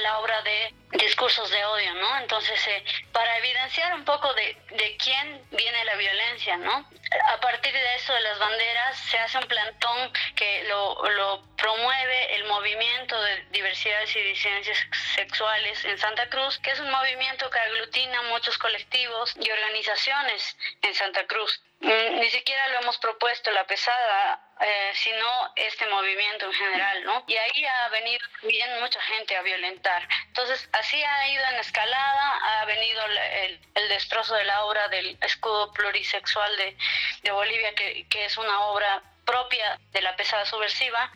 la, 0.00 0.18
obra 0.18 0.42
de 0.42 0.74
discursos 0.92 1.50
de 1.50 1.64
odio, 1.64 1.94
¿no? 1.94 2.18
Entonces, 2.18 2.66
eh, 2.68 2.84
para 3.12 3.38
evidenciar 3.38 3.94
un 3.94 4.04
poco 4.04 4.32
de, 4.34 4.56
de 4.70 4.96
quién 4.98 5.42
viene 5.50 5.84
la 5.84 5.94
violencia, 5.96 6.56
¿no? 6.58 6.88
A 7.28 7.40
partir 7.40 7.72
de 7.72 7.94
eso 7.96 8.12
de 8.12 8.20
las 8.20 8.38
banderas 8.38 8.96
se 8.98 9.18
hace 9.18 9.38
un 9.38 9.46
plantón 9.46 10.12
que 10.36 10.64
lo, 10.64 11.02
lo 11.10 11.51
promueve 11.62 12.34
el 12.34 12.44
movimiento 12.44 13.22
de 13.22 13.44
diversidades 13.52 14.16
y 14.16 14.20
disidencias 14.20 14.78
sexuales 15.14 15.84
en 15.84 15.96
Santa 15.96 16.28
Cruz, 16.28 16.58
que 16.58 16.72
es 16.72 16.80
un 16.80 16.90
movimiento 16.90 17.48
que 17.50 17.58
aglutina 17.60 18.20
muchos 18.22 18.58
colectivos 18.58 19.32
y 19.40 19.48
organizaciones 19.48 20.56
en 20.82 20.92
Santa 20.92 21.24
Cruz. 21.28 21.62
Ni 21.80 22.30
siquiera 22.30 22.68
lo 22.68 22.80
hemos 22.80 22.98
propuesto 22.98 23.50
la 23.52 23.64
pesada, 23.64 24.40
eh, 24.60 24.90
sino 24.94 25.52
este 25.56 25.86
movimiento 25.86 26.46
en 26.46 26.52
general, 26.52 27.04
¿no? 27.04 27.24
Y 27.26 27.36
ahí 27.36 27.64
ha 27.64 27.88
venido 27.88 28.24
bien 28.42 28.80
mucha 28.80 29.00
gente 29.00 29.36
a 29.36 29.42
violentar. 29.42 30.08
Entonces, 30.28 30.68
así 30.72 31.02
ha 31.02 31.28
ido 31.28 31.44
en 31.50 31.56
escalada, 31.56 32.60
ha 32.60 32.64
venido 32.66 33.04
el, 33.04 33.88
destrozo 33.88 34.34
de 34.34 34.44
la 34.44 34.64
obra 34.64 34.88
del 34.88 35.18
escudo 35.22 35.72
plurisexual 35.72 36.56
de, 36.56 37.30
Bolivia, 37.30 37.74
que 37.74 38.24
es 38.24 38.36
una 38.36 38.60
obra 38.66 39.02
propia 39.24 39.78
de 39.92 40.02
la 40.02 40.16
pesada 40.16 40.44
subversiva, 40.44 41.12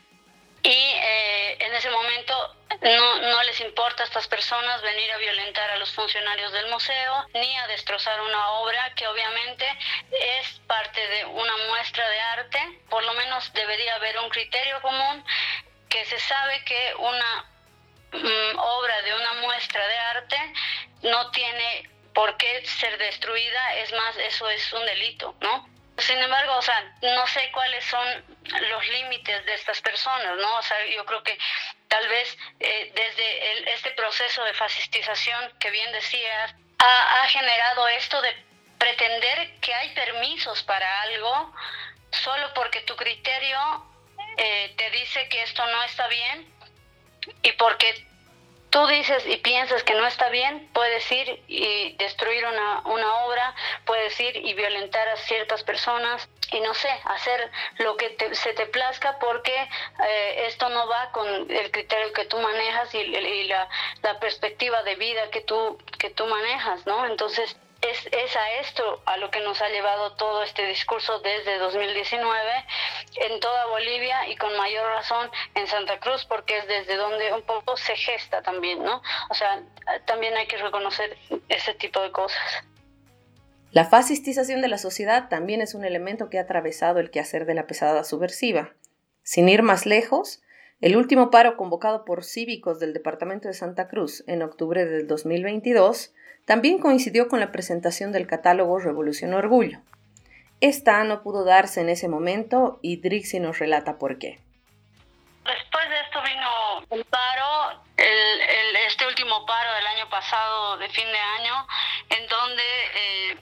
y 0.67 0.93
eh, 0.97 1.57
en 1.61 1.75
ese 1.75 1.91
momento 1.91 2.57
no, 2.83 3.19
no, 3.21 3.43
les 3.45 3.61
importa 3.61 4.03
a 4.03 4.07
estas 4.07 4.27
personas 4.27 4.83
venir 4.83 5.11
a 5.13 5.17
violentar 5.19 5.71
a 5.71 5.77
los 5.77 5.93
funcionarios 5.93 6.53
del 6.53 6.69
museo 6.71 7.27
ni 7.35 7.57
a 7.57 7.67
destrozar 7.69 8.21
una 8.21 8.51
obra 8.51 8.93
que 8.97 9.07
obviamente 9.07 9.67
es 10.11 10.59
parte 10.67 11.07
de 11.07 11.25
una 11.25 11.57
muestra 11.69 12.09
de 12.09 12.21
arte. 12.21 12.81
Por 12.91 13.05
lo 13.05 13.15
menos 13.15 13.53
debería 13.53 13.95
haber 13.95 14.19
un 14.19 14.29
criterio 14.29 14.83
común 14.83 15.25
que 15.89 16.05
se 16.05 16.19
sabe 16.19 16.65
que 16.65 16.95
una 16.99 17.45
mm, 18.13 18.59
obra 18.59 19.03
de 19.03 19.15
una 19.15 19.33
muestra 19.35 19.87
de 19.87 19.99
arte 19.99 20.53
no 21.03 21.31
tiene 21.31 21.89
por 22.13 22.37
qué 22.39 22.67
ser 22.67 22.99
destruida, 22.99 23.77
es 23.77 23.93
más, 23.93 24.17
eso 24.17 24.49
es 24.49 24.73
un 24.73 24.85
delito, 24.85 25.37
¿no? 25.41 25.76
Sin 25.99 26.19
embargo, 26.19 26.57
o 26.57 26.63
sea, 26.63 26.95
no 27.03 27.27
sé 27.27 27.51
cuáles 27.53 27.85
son 27.85 28.07
los 28.69 28.89
límites 28.89 29.45
de 29.47 29.55
estas 29.55 29.81
personas, 29.81 30.37
¿no? 30.37 30.57
O 30.57 30.63
sea, 30.63 30.85
yo 30.87 31.05
creo 31.07 31.23
que 31.23 31.39
tal 31.89 32.07
vez 32.09 32.37
eh, 32.61 32.93
desde 32.95 33.73
este 33.73 33.91
proceso 33.93 34.45
de 34.45 34.53
fascistización 34.55 35.53
que 35.59 35.71
bien 35.71 35.91
decías, 35.93 36.55
ha, 36.79 37.29
generado 37.29 37.89
esto 37.89 38.21
de 38.21 38.37
pretender 38.79 39.59
que 39.61 39.73
hay 39.75 39.95
permisos 39.95 40.63
para 40.65 41.03
algo 41.03 41.55
solo 42.11 42.53
porque 42.55 42.83
tu 42.83 42.95
criterio 42.97 43.87
eh, 44.37 44.75
te 44.77 44.91
dice 44.91 45.29
que 45.29 45.43
esto 45.43 45.67
no 45.67 45.83
está 45.85 46.07
bien 46.09 46.55
y 47.43 47.53
porque 47.53 48.06
tú 48.71 48.87
dices 48.87 49.25
y 49.27 49.37
piensas 49.39 49.83
que 49.83 49.95
no 49.95 50.07
está 50.07 50.29
bien, 50.29 50.69
puedes 50.73 51.11
ir 51.11 51.43
y 51.49 51.93
destruir 51.97 52.45
una, 52.47 52.81
una 52.87 53.15
obra, 53.25 53.55
puedes 53.85 54.19
ir 54.21 54.37
y 54.37 54.55
violentar 54.55 55.09
a 55.09 55.17
ciertas 55.17 55.63
personas 55.63 56.29
y 56.53 56.61
no 56.61 56.75
sé, 56.75 56.89
hacer 57.05 57.51
lo 57.79 57.97
que 57.97 58.17
se 58.33 58.53
te 58.53 58.67
plazca 58.67 59.19
porque 59.19 59.55
eh, 60.07 60.47
esto 60.47 60.69
no 60.69 60.87
va 60.89 61.11
con 61.13 61.27
el 61.51 61.71
criterio 61.71 62.13
que 62.13 62.25
tú 62.27 62.39
manejas 62.39 62.95
y, 62.95 62.99
y 62.99 63.45
la, 63.45 63.69
la, 64.03 64.21
perspectiva 64.21 64.83
de 64.83 64.95
vida 64.95 65.31
que 65.31 65.41
tú, 65.41 65.79
que 65.99 66.11
tú 66.11 66.27
manejas, 66.27 66.87
¿no? 66.87 67.05
Entonces, 67.07 67.57
es, 67.91 68.37
a 68.37 68.53
esto 68.61 69.03
a 69.07 69.17
lo 69.17 69.31
que 69.31 69.41
nos 69.41 69.61
ha 69.63 69.69
llevado 69.69 70.15
todo 70.17 70.43
este 70.43 70.67
discurso 70.67 71.21
desde 71.21 71.59
2019 71.59 72.51
en 73.29 73.41
toda 73.41 73.67
Bolivia 73.67 74.29
y 74.29 74.37
con 74.37 74.57
mayor 74.57 74.87
razón 74.89 75.31
en 75.55 75.67
Santa 75.67 75.99
Cruz 76.01 76.25
porque 76.27 76.59
es 76.59 76.69
desde 76.69 76.97
donde 76.97 77.33
un 77.33 77.43
poco 77.43 77.77
se 77.77 77.97
gesta 77.97 78.43
también, 78.43 78.83
¿no? 78.83 79.03
O 79.31 79.35
sea, 79.35 79.63
también 80.07 80.37
hay 80.37 80.47
que 80.47 80.57
reconocer 80.57 81.17
ese 81.49 81.75
tipo 81.75 82.01
de 82.01 82.13
cosas. 82.13 82.65
La 83.73 83.85
fascistización 83.85 84.63
de 84.63 84.69
la 84.69 84.79
sociedad 84.79 85.29
también 85.29 85.61
es 85.61 85.75
un 85.75 85.85
elemento 85.85 86.31
que 86.31 86.39
ha 86.39 86.43
atravesado 86.43 86.99
el 86.99 87.11
quehacer 87.11 87.47
de 87.47 87.55
la 87.55 87.67
pesada 87.67 88.05
subversiva. 88.05 88.75
Sin 89.23 89.49
ir 89.49 89.63
más 89.63 89.87
lejos, 89.87 90.43
el 90.81 90.97
último 90.97 91.31
paro 91.31 91.57
convocado 91.57 92.05
por 92.05 92.25
cívicos 92.25 92.81
del 92.81 92.93
departamento 92.93 93.49
de 93.49 93.55
Santa 93.55 93.89
Cruz 93.89 94.25
en 94.27 94.43
octubre 94.43 94.85
del 94.85 95.07
2022 95.07 96.15
también 96.47 96.79
coincidió 96.79 97.29
con 97.29 97.41
la 97.41 97.53
presentación 97.53 98.13
del 98.13 98.27
catálogo 98.27 98.79
Revolución 98.79 99.35
Orgullo. 99.35 99.81
Esta 100.61 101.05
no 101.05 101.23
pudo 101.23 101.45
darse 101.45 101.83
en 101.83 101.91
ese 101.91 102.09
momento 102.09 102.79
y 102.81 102.97
Drixie 102.97 103.41
nos 103.41 103.59
relata 103.59 103.99
por 103.99 104.19
qué. 104.19 104.39
Después 105.45 105.89
de 105.91 106.01
esto 106.01 106.23
vino 106.23 106.87
un 106.89 107.05
paro, 107.05 107.83
este 107.97 109.07
último 109.07 109.45
paro 109.45 109.75
del 109.75 109.87
año 109.87 110.09
pasado, 110.09 110.79
de 110.79 110.89
fin 110.89 111.07
de 111.07 111.19
año, 111.19 111.67
en 112.11 112.27
donde 112.29 112.63
eh, 112.95 113.39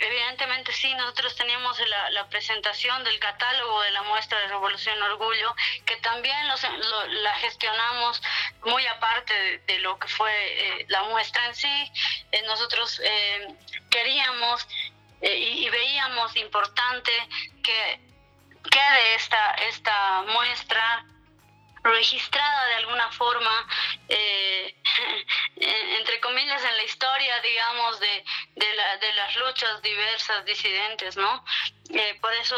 evidentemente 0.00 0.72
sí, 0.72 0.92
nosotros 0.94 1.34
teníamos 1.36 1.80
la, 2.12 2.28
presentación 2.28 3.04
del 3.04 3.18
catálogo 3.18 3.80
de 3.82 3.90
la 3.92 4.02
muestra 4.02 4.38
de 4.40 4.48
Revolución 4.48 5.00
Orgullo, 5.02 5.54
que 5.86 5.96
también 5.96 6.36
la 6.46 7.34
gestionamos 7.34 8.20
muy 8.64 8.86
aparte 8.86 9.62
de, 9.66 9.78
lo 9.80 9.98
que 9.98 10.08
fue 10.08 10.32
eh, 10.32 10.86
la 10.88 11.04
muestra 11.04 11.46
en 11.46 11.54
sí. 11.54 11.92
Eh, 12.32 12.42
nosotros 12.46 13.00
queríamos 13.90 14.66
y, 15.20 15.68
veíamos 15.68 16.36
importante 16.36 17.12
que 17.62 18.00
quede 18.70 19.14
esta, 19.14 19.54
esta 19.54 20.22
muestra 20.22 21.04
registrada 21.82 22.66
de 22.66 22.74
alguna 22.74 23.10
forma, 23.12 23.66
eh, 24.08 24.74
entre 25.56 26.20
comillas, 26.20 26.62
en 26.62 26.76
la 26.76 26.84
historia, 26.84 27.40
digamos, 27.40 28.00
de, 28.00 28.24
de 28.56 29.12
las 29.14 29.36
luchas 29.36 29.82
diversas 29.82 30.44
disidentes, 30.44 31.16
¿no? 31.16 31.44
Eh, 31.90 32.18
por 32.20 32.32
eso 32.34 32.56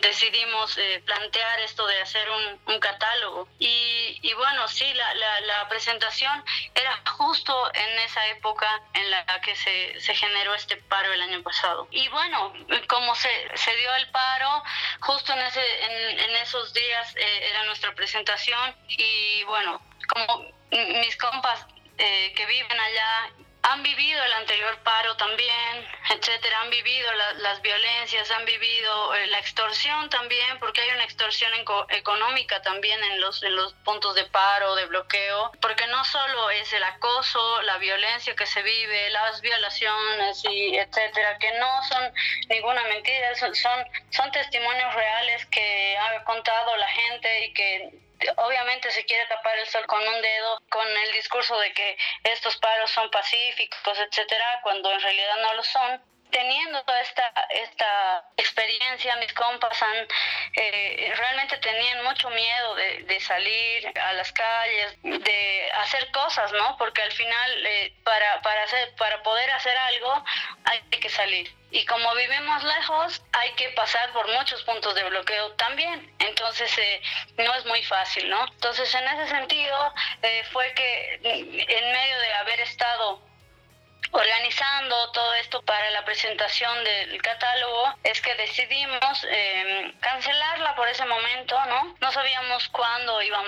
decidimos 0.00 0.78
eh, 0.78 1.02
plantear 1.04 1.60
esto 1.60 1.84
de 1.86 2.00
hacer 2.00 2.28
un, 2.30 2.74
un 2.74 2.80
catálogo. 2.80 3.48
Y, 3.58 4.18
y, 4.22 4.32
bueno, 4.34 4.68
sí, 4.68 4.92
la, 4.94 5.14
la, 5.14 5.40
la, 5.40 5.68
presentación 5.68 6.44
era 6.74 7.02
justo 7.16 7.74
en 7.74 7.98
esa 8.00 8.26
época 8.28 8.68
en 8.94 9.10
la 9.10 9.40
que 9.40 9.56
se, 9.56 10.00
se 10.00 10.14
generó 10.14 10.54
este 10.54 10.76
paro 10.76 11.12
el 11.12 11.22
año 11.22 11.42
pasado. 11.42 11.88
Y 11.90 12.08
bueno, 12.08 12.52
como 12.88 13.16
se, 13.16 13.28
se 13.56 13.74
dio 13.76 13.94
el 13.96 14.10
paro, 14.10 14.62
justo 15.00 15.32
en, 15.32 15.40
ese, 15.40 15.84
en, 16.24 16.36
esos 16.36 16.72
días 16.72 17.16
eh, 17.16 17.48
era 17.50 17.64
nuestra 17.64 17.94
presentación 17.94 18.76
y 18.88 19.42
bueno, 19.44 19.82
como 20.08 20.46
mis 20.70 21.16
compas 21.16 21.66
que 21.96 22.46
viven 22.46 22.78
allá 22.78 23.30
han 23.62 23.82
vivido 23.82 24.22
el 24.22 24.32
anterior 24.34 24.78
paro 24.82 25.16
también, 25.16 25.86
etcétera, 26.10 26.60
han 26.62 26.70
vivido 26.70 27.10
las 27.38 27.60
violencias, 27.60 28.30
han 28.30 28.44
vivido 28.44 29.14
eh, 29.14 29.26
la 29.26 29.38
extorsión 29.38 30.08
también, 30.10 30.58
porque 30.58 30.80
hay 30.80 30.90
una 30.90 31.04
extorsión 31.04 31.50
económica 31.90 32.62
también 32.62 33.02
en 33.04 33.20
los, 33.20 33.42
en 33.42 33.56
los 33.56 33.74
puntos 33.84 34.14
de 34.14 34.24
paro, 34.24 34.74
de 34.74 34.86
bloqueo, 34.86 35.52
porque 35.60 35.86
no 35.88 36.04
solo 36.04 36.50
es 36.50 36.72
el 36.72 36.82
acoso, 36.82 37.62
la 37.62 37.78
violencia 37.78 38.34
que 38.34 38.46
se 38.46 38.62
vive, 38.62 39.10
las 39.10 39.40
violaciones 39.40 40.44
y 40.44 40.76
etcétera, 40.76 41.38
que 41.38 41.52
no 41.58 41.82
son 41.84 42.12
ninguna 42.48 42.82
mentira, 42.84 43.34
son, 43.34 43.54
son 43.54 44.32
testimonios 44.32 44.94
reales 44.94 45.44
que 45.46 45.98
ha 45.98 46.24
contado 46.24 46.76
la 46.76 46.88
gente 46.88 47.46
y 47.46 47.52
que 47.52 48.07
obviamente 48.36 48.90
se 48.90 49.04
quiere 49.04 49.26
tapar 49.26 49.58
el 49.58 49.66
sol 49.66 49.86
con 49.86 50.00
un 50.06 50.22
dedo 50.22 50.62
con 50.70 50.86
el 50.86 51.12
discurso 51.12 51.58
de 51.58 51.72
que 51.72 51.96
estos 52.24 52.56
paros 52.58 52.90
son 52.90 53.10
pacíficos, 53.10 53.98
etcétera, 53.98 54.60
cuando 54.62 54.90
en 54.92 55.00
realidad 55.00 55.36
no 55.42 55.54
lo 55.54 55.62
son. 55.62 56.02
Teniendo 56.30 56.82
esta, 57.02 57.32
esta 57.50 58.24
experiencia, 58.36 59.16
mis 59.16 59.32
compas 59.32 59.80
han, 59.82 60.06
eh, 60.54 61.12
realmente 61.16 61.56
tenían 61.58 62.04
mucho 62.04 62.28
miedo 62.30 62.74
de, 62.74 63.02
de, 63.04 63.20
salir 63.20 63.92
a 63.98 64.12
las 64.14 64.32
calles, 64.32 64.96
de 65.02 65.70
hacer 65.74 66.10
cosas, 66.10 66.52
¿no? 66.52 66.76
Porque 66.76 67.02
al 67.02 67.12
final, 67.12 67.66
eh, 67.66 67.94
para, 68.04 68.40
para, 68.42 68.62
hacer, 68.64 68.94
para 68.96 69.22
poder 69.22 69.50
hacer 69.50 69.76
algo, 69.76 70.24
hay 70.64 70.80
que 70.90 71.08
salir. 71.08 71.52
Y 71.70 71.84
como 71.84 72.14
vivimos 72.14 72.64
lejos, 72.64 73.22
hay 73.32 73.52
que 73.52 73.68
pasar 73.70 74.10
por 74.12 74.26
muchos 74.28 74.62
puntos 74.64 74.94
de 74.94 75.04
bloqueo 75.04 75.52
también. 75.52 76.14
Entonces, 76.18 76.76
eh, 76.78 77.02
no 77.36 77.54
es 77.54 77.64
muy 77.66 77.82
fácil, 77.84 78.28
¿no? 78.30 78.46
Entonces, 78.46 78.94
en 78.94 79.06
ese 79.08 79.28
sentido, 79.28 79.94
fue 80.50 80.72
que 80.72 81.20
en 81.22 81.92
medio 81.92 82.18
de 82.20 82.32
haber 82.34 82.60
estado 82.60 83.28
organizando 84.12 85.12
todo 85.12 85.34
esto 85.34 85.62
para 85.62 85.90
la 85.90 86.04
presentación 86.04 86.82
del 86.84 87.20
catálogo 87.22 87.94
es 88.04 88.20
que 88.20 88.34
decidimos 88.36 89.26
eh, 89.28 89.92
cancelarla 90.00 90.74
por 90.76 90.88
ese 90.88 91.04
momento, 91.04 91.56
¿no? 91.66 91.96
No 92.00 92.12
sabíamos 92.12 92.68
cuándo 92.68 93.20
iba, 93.22 93.42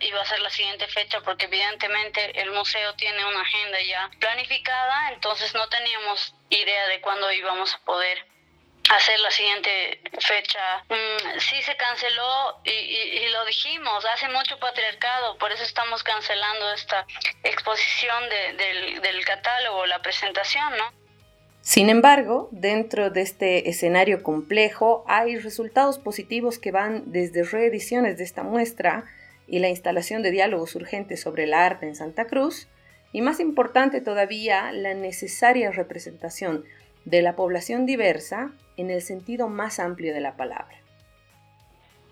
iba 0.00 0.20
a 0.20 0.24
ser 0.24 0.40
la 0.40 0.50
siguiente 0.50 0.86
fecha 0.88 1.20
porque 1.20 1.46
evidentemente 1.46 2.40
el 2.40 2.50
museo 2.52 2.94
tiene 2.94 3.24
una 3.24 3.42
agenda 3.42 3.80
ya 3.82 4.10
planificada, 4.18 5.10
entonces 5.12 5.54
no 5.54 5.68
teníamos 5.68 6.34
idea 6.50 6.86
de 6.88 7.00
cuándo 7.00 7.30
íbamos 7.30 7.74
a 7.74 7.78
poder 7.84 8.26
hacer 8.90 9.20
la 9.20 9.30
siguiente 9.30 10.00
fecha. 10.20 10.84
Mm, 10.88 11.38
sí 11.38 11.60
se 11.62 11.76
canceló 11.76 12.60
y, 12.64 13.28
lo 13.28 13.44
dijimos, 13.44 14.04
hace 14.14 14.28
mucho 14.28 14.58
patriarcado, 14.58 15.36
por 15.38 15.52
eso 15.52 15.62
estamos 15.62 16.02
cancelando 16.02 16.72
esta 16.72 17.06
exposición 17.44 18.28
del, 18.28 19.00
del 19.00 19.24
catálogo, 19.24 19.86
la 19.86 20.00
presentación, 20.00 20.76
¿no? 20.76 20.98
Sin 21.60 21.90
embargo, 21.90 22.48
dentro 22.50 23.10
de 23.10 23.20
este 23.20 23.68
escenario 23.68 24.22
complejo 24.22 25.04
hay 25.06 25.38
resultados 25.38 25.98
positivos 25.98 26.58
que 26.58 26.72
van 26.72 27.12
desde 27.12 27.42
reediciones 27.42 28.16
de 28.16 28.24
esta 28.24 28.42
muestra 28.42 29.04
y 29.46 29.58
la 29.58 29.68
instalación 29.68 30.22
de 30.22 30.30
diálogos 30.30 30.74
urgentes 30.76 31.20
sobre 31.20 31.44
el 31.44 31.52
arte 31.52 31.86
en 31.86 31.94
Santa 31.94 32.26
Cruz, 32.26 32.68
y 33.12 33.22
más 33.22 33.40
importante 33.40 34.00
todavía, 34.00 34.70
la 34.72 34.94
necesaria 34.94 35.70
representación 35.70 36.64
de 37.08 37.22
la 37.22 37.36
población 37.36 37.86
diversa 37.86 38.50
en 38.76 38.90
el 38.90 39.00
sentido 39.02 39.48
más 39.48 39.78
amplio 39.78 40.12
de 40.12 40.20
la 40.20 40.36
palabra. 40.36 40.76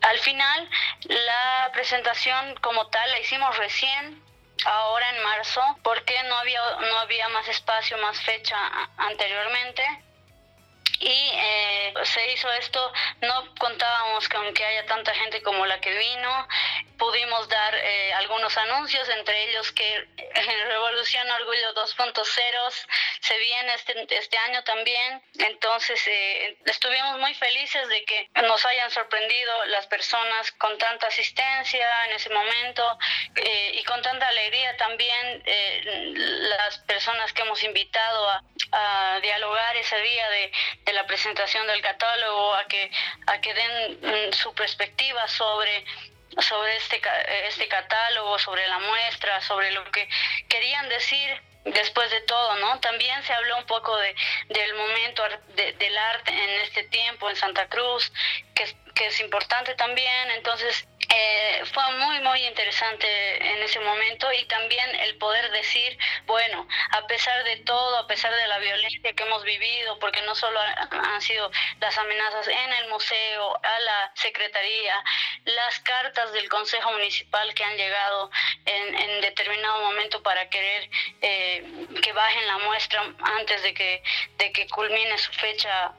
Al 0.00 0.18
final, 0.18 0.68
la 1.08 1.70
presentación 1.72 2.54
como 2.60 2.86
tal 2.88 3.10
la 3.10 3.20
hicimos 3.20 3.56
recién, 3.58 4.22
ahora 4.64 5.10
en 5.14 5.22
marzo, 5.22 5.60
porque 5.82 6.14
no 6.28 6.36
había, 6.36 6.60
no 6.80 6.98
había 6.98 7.28
más 7.30 7.48
espacio, 7.48 7.98
más 7.98 8.20
fecha 8.22 8.56
anteriormente 8.96 9.82
y 11.00 11.30
eh, 11.32 11.94
se 12.04 12.32
hizo 12.32 12.50
esto, 12.52 12.92
no 13.20 13.54
contábamos 13.58 14.28
con 14.28 14.52
que 14.54 14.64
haya 14.64 14.86
tanta 14.86 15.14
gente 15.14 15.42
como 15.42 15.66
la 15.66 15.80
que 15.80 15.96
vino, 15.96 16.48
pudimos 16.98 17.48
dar 17.48 17.74
eh, 17.74 18.12
algunos 18.14 18.56
anuncios, 18.56 19.08
entre 19.10 19.50
ellos 19.50 19.72
que 19.72 20.08
Revolución 20.68 21.30
Orgullo 21.30 21.74
2.0 21.74 22.86
se 23.20 23.38
viene 23.38 23.74
este, 23.74 24.16
este 24.16 24.38
año 24.38 24.62
también, 24.64 25.22
entonces 25.38 26.00
eh, 26.06 26.58
estuvimos 26.64 27.18
muy 27.18 27.34
felices 27.34 27.88
de 27.88 28.04
que 28.04 28.30
nos 28.42 28.64
hayan 28.64 28.90
sorprendido 28.90 29.64
las 29.66 29.86
personas 29.86 30.52
con 30.52 30.78
tanta 30.78 31.08
asistencia 31.08 32.06
en 32.06 32.12
ese 32.12 32.30
momento 32.30 32.98
y 33.72 33.82
con 33.84 34.00
tanta 34.02 34.28
alegría 34.28 34.76
también 34.76 35.42
las 35.44 36.78
personas 36.80 37.32
que 37.32 37.42
hemos 37.42 37.62
invitado 37.64 38.30
a, 38.30 38.42
a 38.76 39.20
dialogar 39.20 39.76
ese 39.76 39.98
día 40.00 40.28
de 40.30 40.52
de 40.86 40.92
la 40.92 41.06
presentación 41.06 41.66
del 41.66 41.82
catálogo, 41.82 42.54
a 42.54 42.64
que, 42.66 42.90
a 43.26 43.40
que 43.40 43.54
den 43.54 43.98
mm, 44.00 44.32
su 44.32 44.54
perspectiva 44.54 45.26
sobre 45.28 45.84
sobre 46.38 46.76
este, 46.76 47.00
este 47.48 47.66
catálogo, 47.66 48.38
sobre 48.38 48.66
la 48.68 48.78
muestra, 48.78 49.40
sobre 49.40 49.70
lo 49.72 49.84
que 49.90 50.08
querían 50.48 50.88
decir 50.88 51.42
después 51.64 52.10
de 52.10 52.20
todo, 52.20 52.56
¿no? 52.56 52.78
También 52.80 53.22
se 53.24 53.32
habló 53.32 53.56
un 53.56 53.64
poco 53.64 53.96
de, 53.96 54.14
del 54.48 54.74
momento 54.74 55.22
del 55.54 55.98
arte 55.98 56.32
en 56.32 56.60
este 56.60 56.84
tiempo 56.84 57.30
en 57.30 57.36
Santa 57.36 57.68
Cruz, 57.68 58.12
que, 58.54 58.76
que 58.96 59.06
es 59.06 59.20
importante 59.20 59.74
también, 59.74 60.30
entonces 60.32 60.88
eh, 61.14 61.62
fue 61.72 61.84
muy, 61.98 62.18
muy 62.20 62.44
interesante 62.46 63.06
en 63.52 63.62
ese 63.62 63.78
momento 63.78 64.32
y 64.32 64.44
también 64.46 64.94
el 64.96 65.16
poder 65.18 65.50
decir, 65.52 65.96
bueno, 66.24 66.66
a 66.90 67.06
pesar 67.06 67.44
de 67.44 67.58
todo, 67.58 67.98
a 67.98 68.06
pesar 68.06 68.34
de 68.34 68.46
la 68.48 68.58
violencia 68.58 69.12
que 69.12 69.22
hemos 69.22 69.44
vivido, 69.44 69.98
porque 69.98 70.22
no 70.22 70.34
solo 70.34 70.58
han 70.60 71.20
sido 71.20 71.50
las 71.78 71.96
amenazas 71.98 72.48
en 72.48 72.72
el 72.72 72.88
museo, 72.88 73.60
a 73.62 73.80
la 73.80 74.12
secretaría, 74.14 75.04
las 75.44 75.78
cartas 75.80 76.32
del 76.32 76.48
Consejo 76.48 76.90
Municipal 76.92 77.54
que 77.54 77.64
han 77.64 77.76
llegado 77.76 78.30
en, 78.64 79.20
determinado 79.20 79.82
momento 79.82 80.22
para 80.22 80.48
querer 80.48 80.88
eh, 81.20 81.86
que 82.02 82.12
bajen 82.12 82.46
la 82.46 82.58
muestra 82.58 83.02
antes 83.38 83.62
de 83.62 83.74
que, 83.74 84.02
de 84.38 84.52
que 84.52 84.66
culmine 84.68 85.18
su 85.18 85.32
fecha 85.32 85.92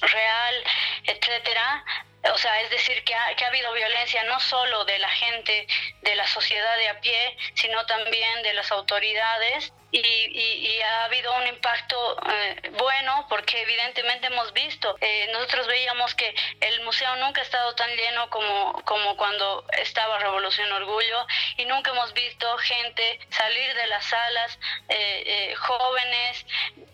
real, 0.00 0.64
etcétera, 1.04 1.84
o 2.30 2.38
sea, 2.38 2.60
es 2.60 2.70
decir, 2.70 3.02
que 3.04 3.14
ha, 3.14 3.34
que 3.34 3.44
ha 3.44 3.48
habido 3.48 3.72
violencia 3.72 4.22
no 4.24 4.38
solo 4.38 4.84
de 4.84 4.98
la 4.98 5.08
gente, 5.08 5.66
de 6.02 6.14
la 6.14 6.26
sociedad 6.26 6.76
de 6.76 6.88
a 6.88 7.00
pie, 7.00 7.36
sino 7.54 7.84
también 7.86 8.42
de 8.42 8.54
las 8.54 8.70
autoridades. 8.70 9.72
Y, 9.94 10.80
ha 10.80 11.04
habido 11.04 11.34
un 11.36 11.46
impacto 11.46 12.16
eh, 12.26 12.70
bueno 12.78 13.26
porque 13.28 13.60
evidentemente 13.60 14.28
hemos 14.28 14.52
visto, 14.54 14.96
eh, 15.00 15.28
nosotros 15.32 15.66
veíamos 15.66 16.14
que 16.14 16.34
el 16.60 16.82
museo 16.82 17.14
nunca 17.16 17.40
ha 17.40 17.44
estado 17.44 17.74
tan 17.74 17.90
lleno 17.94 18.28
como, 18.30 18.82
como 18.84 19.16
cuando 19.16 19.64
estaba 19.78 20.18
Revolución 20.18 20.72
Orgullo 20.72 21.26
y 21.58 21.66
nunca 21.66 21.90
hemos 21.90 22.12
visto 22.14 22.56
gente 22.58 23.20
salir 23.30 23.74
de 23.74 23.86
las 23.88 24.04
salas, 24.06 24.58
eh, 24.88 25.54
jóvenes, 25.58 26.46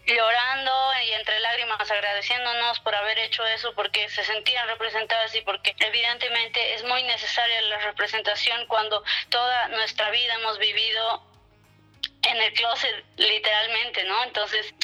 llorando 0.09 0.73
y 1.05 1.13
entre 1.13 1.39
lágrimas 1.41 1.91
agradeciéndonos 1.91 2.81
por 2.81 2.95
haber 2.95 3.19
hecho 3.19 3.47
eso 3.47 3.75
porque 3.75 4.09
se 4.09 4.25
sentían 4.25 4.67
representadas 4.69 5.35
y 5.35 5.43
porque 5.43 5.75
evidentemente 5.79 6.75
es 6.75 6.83
muy 6.85 7.03
necesaria 7.03 7.61
la 7.63 7.79
representación 7.79 8.67
cuando 8.67 9.05
toda 9.29 9.69
nuestra 9.69 10.11
vida 10.11 10.35
hemos 10.35 10.59
vivido 10.59 11.23
en 12.23 12.37
el 12.39 12.53
closet 12.55 13.05
literalmente, 13.17 14.05
¿no? 14.05 14.25
Entonces 14.25 14.75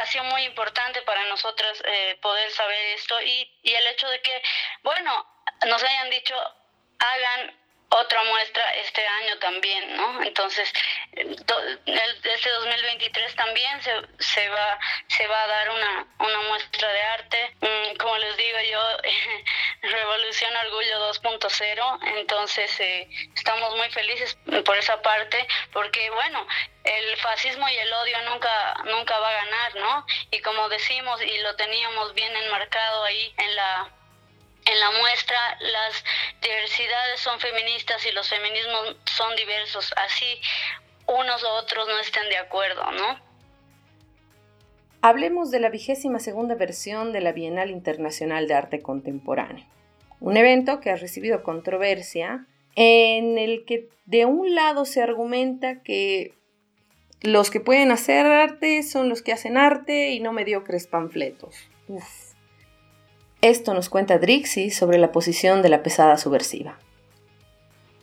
ha 0.00 0.06
sido 0.06 0.24
muy 0.24 0.42
importante 0.44 1.02
para 1.02 1.24
nosotras 1.26 1.82
eh, 1.84 2.18
poder 2.20 2.50
saber 2.50 2.86
esto 2.96 3.20
y, 3.22 3.50
y 3.62 3.74
el 3.74 3.86
hecho 3.86 4.08
de 4.08 4.20
que, 4.20 4.42
bueno, 4.82 5.26
nos 5.66 5.82
hayan 5.82 6.10
dicho 6.10 6.34
hagan 6.98 7.61
otra 7.92 8.24
muestra 8.24 8.74
este 8.74 9.06
año 9.06 9.38
también, 9.38 9.96
¿no? 9.96 10.22
Entonces, 10.22 10.72
este 11.12 12.50
2023 12.50 13.34
también 13.36 13.82
se, 13.82 13.92
se, 14.18 14.48
va, 14.48 14.78
se 15.08 15.26
va 15.26 15.42
a 15.42 15.46
dar 15.46 15.70
una, 15.70 16.06
una 16.18 16.40
muestra 16.48 16.92
de 16.92 17.02
arte. 17.02 17.56
Mm, 17.60 17.96
como 17.96 18.16
les 18.18 18.36
digo 18.36 18.58
yo, 18.70 18.82
Revolución 19.82 20.56
Orgullo 20.56 21.12
2.0, 21.12 21.98
entonces 22.18 22.80
eh, 22.80 23.08
estamos 23.34 23.76
muy 23.76 23.90
felices 23.90 24.38
por 24.64 24.76
esa 24.78 25.00
parte, 25.02 25.46
porque 25.72 26.08
bueno, 26.10 26.46
el 26.84 27.16
fascismo 27.18 27.68
y 27.68 27.76
el 27.76 27.92
odio 27.92 28.22
nunca, 28.30 28.74
nunca 28.84 29.18
va 29.18 29.28
a 29.28 29.44
ganar, 29.44 29.74
¿no? 29.76 30.06
Y 30.30 30.40
como 30.40 30.68
decimos 30.68 31.20
y 31.22 31.38
lo 31.38 31.54
teníamos 31.56 32.14
bien 32.14 32.34
enmarcado 32.36 33.04
ahí 33.04 33.34
en 33.36 33.56
la 33.56 34.01
en 34.72 34.80
la 34.80 34.90
muestra 34.90 35.36
las 35.60 36.04
diversidades 36.40 37.20
son 37.20 37.38
feministas 37.40 38.04
y 38.06 38.12
los 38.12 38.28
feminismos 38.28 38.96
son 39.04 39.36
diversos, 39.36 39.92
así 39.96 40.40
unos 41.06 41.42
u 41.42 41.46
otros 41.46 41.86
no 41.88 41.98
estén 41.98 42.28
de 42.28 42.38
acuerdo, 42.38 42.90
¿no? 42.92 43.32
Hablemos 45.02 45.50
de 45.50 45.60
la 45.60 45.68
vigésima 45.68 46.20
segunda 46.20 46.54
versión 46.54 47.12
de 47.12 47.20
la 47.20 47.32
Bienal 47.32 47.70
Internacional 47.70 48.46
de 48.46 48.54
Arte 48.54 48.82
Contemporáneo, 48.82 49.66
un 50.20 50.36
evento 50.36 50.80
que 50.80 50.90
ha 50.90 50.96
recibido 50.96 51.42
controversia 51.42 52.46
en 52.76 53.36
el 53.36 53.64
que 53.64 53.88
de 54.06 54.26
un 54.26 54.54
lado 54.54 54.84
se 54.84 55.02
argumenta 55.02 55.82
que 55.82 56.34
los 57.20 57.50
que 57.50 57.60
pueden 57.60 57.90
hacer 57.90 58.26
arte 58.26 58.82
son 58.82 59.08
los 59.08 59.22
que 59.22 59.32
hacen 59.32 59.56
arte 59.56 60.10
y 60.10 60.20
no 60.20 60.32
mediocres 60.32 60.86
panfletos. 60.86 61.56
Uf. 61.88 62.31
Esto 63.42 63.74
nos 63.74 63.88
cuenta 63.88 64.18
Drixie 64.18 64.70
sobre 64.70 64.98
la 64.98 65.10
posición 65.10 65.62
de 65.62 65.68
la 65.68 65.82
pesada 65.82 66.16
subversiva. 66.16 66.78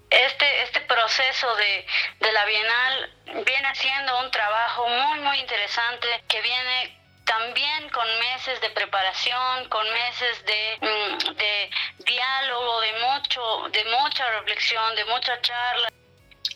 Este, 0.10 0.64
este 0.64 0.82
proceso 0.82 1.56
de, 1.56 1.86
de 2.20 2.32
la 2.34 2.44
Bienal 2.44 3.10
viene 3.46 3.74
siendo 3.76 4.20
un 4.20 4.30
trabajo 4.32 4.86
muy, 4.90 5.20
muy 5.22 5.40
interesante 5.40 6.08
que 6.28 6.42
viene 6.42 7.00
también 7.24 7.90
con 7.90 8.06
meses 8.20 8.60
de 8.60 8.70
preparación, 8.72 9.70
con 9.70 9.86
meses 9.94 10.44
de, 10.46 10.78
mm, 10.82 11.36
de, 11.38 11.70
diálogo, 12.00 12.82
de 12.82 12.94
mucho, 13.00 13.70
de 13.72 13.86
mucha 13.86 14.30
reflexión, 14.40 14.94
de 14.96 15.06
mucha 15.06 15.40
charla. 15.40 15.88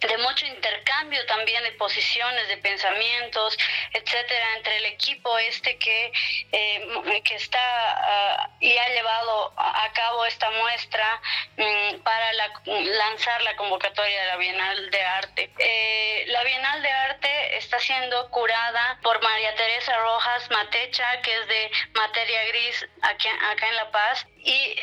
De 0.08 0.17
mucho 0.17 0.46
intercambio 0.46 1.26
también 1.26 1.63
de 1.63 1.72
posiciones, 1.74 2.48
de 2.48 2.58
pensamientos, 2.58 3.58
etcétera, 3.93 4.56
entre 4.58 4.78
el 4.78 4.86
equipo 4.86 5.38
este 5.38 5.78
que, 5.78 6.12
eh, 6.52 7.22
que 7.24 7.36
está 7.36 7.60
ah, 7.60 8.50
y 8.60 8.78
ha 8.78 8.89
llevado 8.89 9.54
a 9.58 9.91
cabo 9.93 10.26
esta 10.26 10.50
muestra 10.52 11.22
mm, 11.58 12.00
para 12.02 12.34
lanzar 12.65 13.41
la 13.43 13.56
convocatoria 13.56 14.22
de 14.22 14.28
la 14.28 14.38
Bienal 14.38 14.91
de 14.91 15.02
Arte. 15.02 15.52
Eh, 15.58 16.26
la 16.28 16.43
Bienal 16.43 16.82
de 16.82 16.89
Arte 16.89 17.58
está 17.58 17.80
siendo 17.80 18.30
curada 18.30 19.00
por 19.02 19.22
María 19.22 19.56
Teresa 19.56 19.98
Rojas 19.98 20.50
Matecha, 20.52 21.22
que 21.22 21.34
es 21.34 21.48
de 21.48 21.72
Materia 21.93 22.43
Gris 22.46 22.86
acá 23.02 23.67
en 23.67 23.76
La 23.76 23.91
Paz, 23.91 24.26
y 24.38 24.76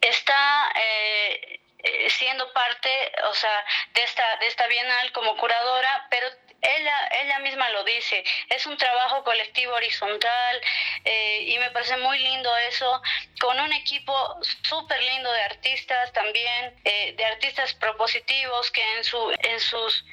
está 0.00 0.72
eh, 0.76 1.60
eh, 1.84 2.08
siendo 2.08 2.50
parte, 2.52 3.12
o 3.24 3.34
sea, 3.34 3.64
de 3.92 4.02
esta, 4.02 4.36
de 4.38 4.46
esta 4.46 4.66
bienal 4.66 5.12
como 5.12 5.36
curadora, 5.36 6.06
pero 6.08 6.26
ella, 6.62 7.08
ella 7.22 7.38
misma 7.40 7.68
lo 7.70 7.84
dice, 7.84 8.24
es 8.48 8.64
un 8.64 8.76
trabajo 8.78 9.22
colectivo 9.22 9.74
horizontal 9.74 10.60
eh, 11.04 11.44
y 11.46 11.58
me 11.58 11.70
parece 11.72 11.98
muy 11.98 12.18
lindo 12.18 12.56
eso, 12.68 13.02
con 13.38 13.60
un 13.60 13.72
equipo 13.74 14.38
súper 14.62 15.02
lindo 15.02 15.30
de 15.30 15.42
artistas 15.42 16.12
también, 16.14 16.74
eh, 16.84 17.12
de 17.16 17.24
artistas 17.26 17.74
propositivos 17.74 18.70
que 18.70 18.96
en, 18.96 19.04
su, 19.04 19.34
en 19.40 19.60
sus 19.60 20.04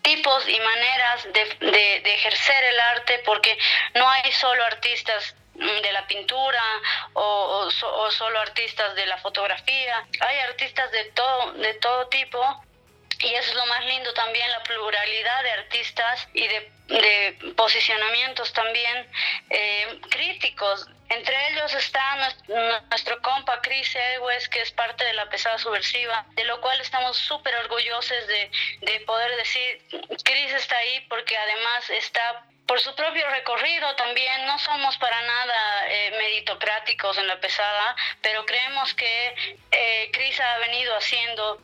tipos 0.00 0.48
y 0.48 0.58
maneras 0.60 1.24
de, 1.24 1.44
de, 1.70 2.00
de 2.00 2.14
ejercer 2.14 2.64
el 2.64 2.80
arte, 2.80 3.18
porque 3.26 3.58
no 3.94 4.08
hay 4.08 4.32
solo 4.32 4.64
artistas 4.64 5.34
de 5.56 5.92
la 5.92 6.06
pintura 6.06 6.62
o, 7.14 7.68
solo 7.70 8.40
artistas 8.40 8.94
de 8.94 9.06
la 9.06 9.18
fotografía. 9.18 10.06
Hay 10.20 10.38
artistas 10.40 10.90
de 10.92 11.04
todo, 11.06 11.52
de 11.52 11.74
todo 11.74 12.08
tipo 12.08 12.38
y 13.18 13.34
eso 13.34 13.50
es 13.50 13.56
lo 13.56 13.66
más 13.66 13.84
lindo 13.86 14.12
también, 14.12 14.50
la 14.50 14.62
pluralidad 14.62 15.42
de 15.42 15.50
artistas 15.52 16.28
y 16.34 16.46
de, 16.46 16.72
posicionamientos 17.56 18.52
también 18.52 19.10
eh, 19.50 20.00
críticos. 20.10 20.86
Entre 21.08 21.48
ellos 21.50 21.74
está 21.74 22.32
nuestro, 22.90 23.22
compa 23.22 23.60
Chris 23.62 23.96
Ewes, 23.96 24.48
que 24.48 24.60
es 24.60 24.70
parte 24.72 25.04
de 25.04 25.14
la 25.14 25.28
pesada 25.28 25.58
subversiva, 25.58 26.26
de 26.34 26.44
lo 26.44 26.60
cual 26.60 26.80
estamos 26.80 27.16
súper 27.16 27.54
orgullosos 27.56 28.26
de, 28.26 28.50
de 28.82 29.00
poder 29.00 29.34
decir, 29.36 29.82
Chris 30.24 30.52
está 30.52 30.76
ahí 30.76 31.00
porque 31.08 31.36
además 31.36 31.90
está 31.90 32.46
por 32.66 32.80
su 32.80 32.94
propio 32.94 33.28
recorrido 33.30 33.94
también. 33.96 34.46
No 34.46 34.58
somos 34.58 34.96
para 34.98 35.20
nada 35.22 35.88
eh, 35.88 36.10
meritocráticos 36.18 37.18
en 37.18 37.26
la 37.26 37.40
pesada, 37.40 37.96
pero 38.20 38.44
creemos 38.44 38.94
que 38.94 39.34
eh, 39.70 40.10
Cris 40.12 40.40
ha 40.40 40.58
venido 40.58 40.96
haciendo 40.96 41.60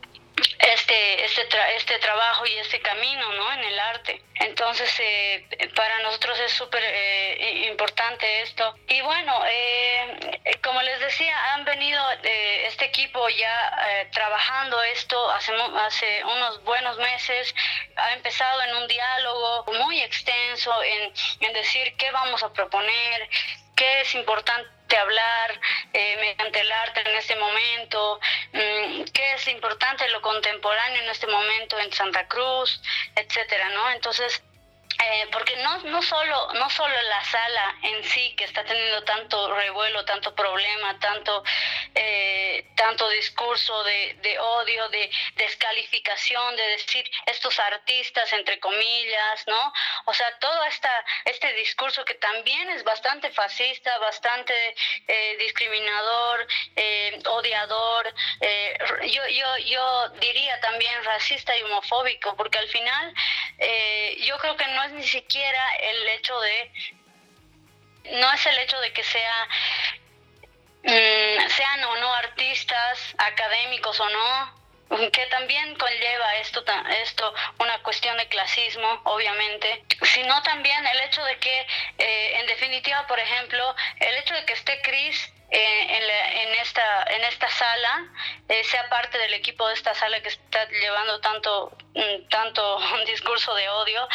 este, 0.59 1.25
este, 1.25 1.45
este 1.75 1.99
trabajo 1.99 2.45
y 2.45 2.53
este 2.57 2.79
camino 2.81 3.31
¿no? 3.33 3.53
en 3.53 3.63
el 3.63 3.79
arte. 3.79 4.21
Entonces, 4.35 4.91
eh, 4.99 5.45
para 5.75 5.99
nosotros 5.99 6.39
es 6.39 6.51
súper 6.51 6.83
eh, 6.83 7.67
importante 7.69 8.41
esto. 8.41 8.75
Y 8.87 9.01
bueno, 9.01 9.41
eh, 9.47 10.39
como 10.63 10.81
les 10.81 10.99
decía, 10.99 11.53
han 11.53 11.65
venido 11.65 12.01
este 12.23 12.85
equipo 12.85 13.27
ya 13.29 14.07
trabajando 14.11 14.81
esto 14.83 15.31
hace, 15.31 15.53
hace 15.53 16.23
unos 16.25 16.63
buenos 16.63 16.97
meses. 16.97 17.53
Ha 17.95 18.13
empezado 18.13 18.61
en 18.63 18.75
un 18.75 18.87
diálogo 18.87 19.65
muy 19.73 20.01
extenso 20.01 20.71
en, 20.83 21.13
en 21.41 21.53
decir 21.53 21.95
qué 21.97 22.11
vamos 22.11 22.43
a 22.43 22.51
proponer, 22.51 23.29
qué 23.75 24.01
es 24.01 24.15
importante 24.15 24.69
hablar 24.97 25.59
eh, 25.93 26.17
mediante 26.17 26.59
el 26.59 26.71
arte 26.71 27.01
en 27.01 27.15
este 27.15 27.35
momento, 27.35 28.19
mm, 28.51 29.03
qué 29.13 29.33
es 29.33 29.47
importante 29.47 30.07
lo 30.09 30.21
contemporáneo 30.21 31.01
en 31.01 31.09
este 31.09 31.27
momento 31.27 31.79
en 31.79 31.91
Santa 31.91 32.27
Cruz, 32.27 32.81
etcétera, 33.15 33.69
¿no? 33.69 33.91
Entonces, 33.91 34.43
eh, 35.05 35.27
porque 35.31 35.55
no, 35.57 35.77
no, 35.79 36.01
solo, 36.01 36.53
no 36.53 36.69
solo 36.69 36.93
la 37.09 37.23
sala 37.25 37.75
en 37.81 38.03
sí 38.05 38.35
que 38.37 38.45
está 38.45 38.63
teniendo 38.63 39.03
tanto 39.03 39.53
revuelo, 39.53 40.05
tanto 40.05 40.33
problema, 40.33 40.97
tanto, 40.99 41.43
eh, 41.93 42.71
tanto 42.75 43.09
discurso 43.09 43.83
de, 43.83 44.17
de, 44.21 44.39
odio, 44.39 44.87
de 44.89 45.11
descalificación, 45.35 46.55
de 46.55 46.63
decir 46.69 47.09
estos 47.25 47.59
artistas 47.59 48.31
entre 48.33 48.59
comillas, 48.59 49.47
¿no? 49.47 49.73
O 50.05 50.13
sea, 50.13 50.27
todo 50.39 50.63
esta, 50.65 51.05
este 51.25 51.51
discurso 51.53 52.05
que 52.05 52.15
también 52.15 52.69
es 52.69 52.83
bastante 52.83 53.29
fascista, 53.31 53.97
bastante 53.99 54.53
eh, 55.07 55.35
discriminador, 55.37 56.47
odiador, 57.25 58.13
yo, 59.03 59.27
yo, 59.27 59.57
yo 59.57 60.09
diría 60.19 60.59
también 60.61 61.03
racista 61.03 61.57
y 61.57 61.63
homofóbico, 61.63 62.35
porque 62.35 62.57
al 62.57 62.67
final 62.69 63.13
yo 64.25 64.37
creo 64.37 64.57
que 64.57 64.67
no 64.67 64.83
es 64.83 64.91
ni 64.91 65.03
siquiera 65.03 65.75
el 65.75 66.07
hecho 66.09 66.39
de, 66.39 66.71
no 68.19 68.31
es 68.31 68.45
el 68.45 68.57
hecho 68.59 68.79
de 68.79 68.93
que 68.93 69.03
sea, 69.03 69.47
mm, 70.83 71.49
sean 71.49 71.83
o 71.83 71.95
no 71.97 72.13
artistas, 72.13 73.15
académicos 73.17 73.99
o 73.99 74.09
no, 74.09 74.62
que 75.11 75.25
también 75.27 75.75
conlleva 75.75 76.35
esto, 76.37 76.63
esto 77.01 77.33
una 77.59 77.81
cuestión 77.83 78.17
de 78.17 78.27
clasismo, 78.27 79.01
obviamente, 79.05 79.83
sino 80.01 80.41
también 80.43 80.85
el 80.85 80.99
hecho 81.01 81.23
de 81.23 81.37
que, 81.37 81.67
eh, 81.97 82.39
en 82.39 82.47
definitiva, 82.47 83.05
por 83.07 83.19
ejemplo, 83.19 83.75
el 83.99 84.15
hecho 84.17 84.33
de 84.33 84.45
que 84.45 84.53
esté 84.53 84.81
Cris 84.81 85.33
eh, 85.51 85.99
en, 86.43 86.53
esta, 86.55 87.03
en 87.03 87.23
esta 87.25 87.49
sala, 87.49 88.07
eh, 88.49 88.63
sea 88.63 88.89
parte 88.89 89.17
del 89.17 89.33
equipo 89.35 89.67
de 89.67 89.75
esta 89.75 89.93
sala 89.93 90.21
que 90.21 90.29
está 90.29 90.67
llevando 90.69 91.19
tanto, 91.21 91.77
mm, 91.93 92.27
tanto 92.29 92.77
un 92.77 93.05
discurso 93.05 93.53
de 93.55 93.69
odio, 93.69 94.07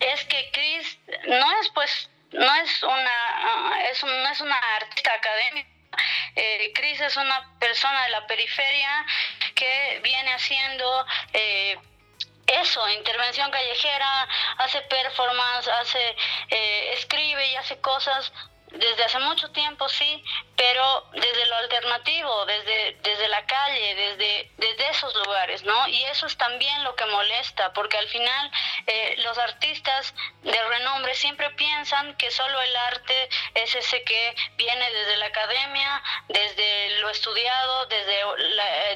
es 0.00 0.24
que 0.24 0.50
Chris 0.52 0.98
no 1.26 1.60
es 1.60 1.68
pues 1.74 2.10
no 2.32 2.54
es 2.54 2.82
una 2.82 3.82
es 3.90 4.02
no 4.02 4.28
es 4.28 4.40
una 4.40 4.56
artista 4.76 5.12
académica 5.12 5.68
eh, 6.36 6.72
Chris 6.74 7.00
es 7.00 7.16
una 7.16 7.58
persona 7.58 8.04
de 8.04 8.10
la 8.10 8.26
periferia 8.26 9.06
que 9.54 10.00
viene 10.02 10.32
haciendo 10.32 11.06
eso, 12.46 12.88
intervención 12.88 13.50
callejera, 13.50 14.28
hace 14.58 14.80
performance, 14.82 15.68
hace, 15.68 16.16
escribe 16.94 17.46
y 17.46 17.56
hace 17.56 17.80
cosas 17.80 18.32
desde 18.72 19.04
hace 19.04 19.18
mucho 19.18 19.50
tiempo, 19.50 19.88
sí, 19.88 20.22
pero 20.56 21.06
desde 21.12 21.46
lo 21.46 21.56
alternativo, 21.56 22.46
desde, 22.46 22.98
desde 23.02 23.28
la 23.28 23.44
calle, 23.46 23.94
desde, 23.94 24.50
desde 24.56 24.90
esos 24.90 25.14
lugares, 25.16 25.62
¿no? 25.64 25.88
Y 25.88 26.02
eso 26.04 26.26
es 26.26 26.36
también 26.36 26.84
lo 26.84 26.94
que 26.94 27.06
molesta, 27.06 27.72
porque 27.72 27.98
al 27.98 28.08
final 28.08 28.50
eh, 28.86 29.14
los 29.18 29.38
artistas 29.38 30.14
de 30.42 30.62
renombre 30.68 31.14
siempre 31.14 31.50
piensan 31.50 32.16
que 32.16 32.30
solo 32.30 32.60
el 32.60 32.76
arte 32.76 33.28
es 33.54 33.74
ese 33.74 34.04
que 34.04 34.34
viene 34.56 34.90
desde 34.90 35.16
la 35.16 35.26
academia, 35.26 36.02
desde 36.28 37.00
lo 37.00 37.10
estudiado, 37.10 37.86
desde, 37.86 38.22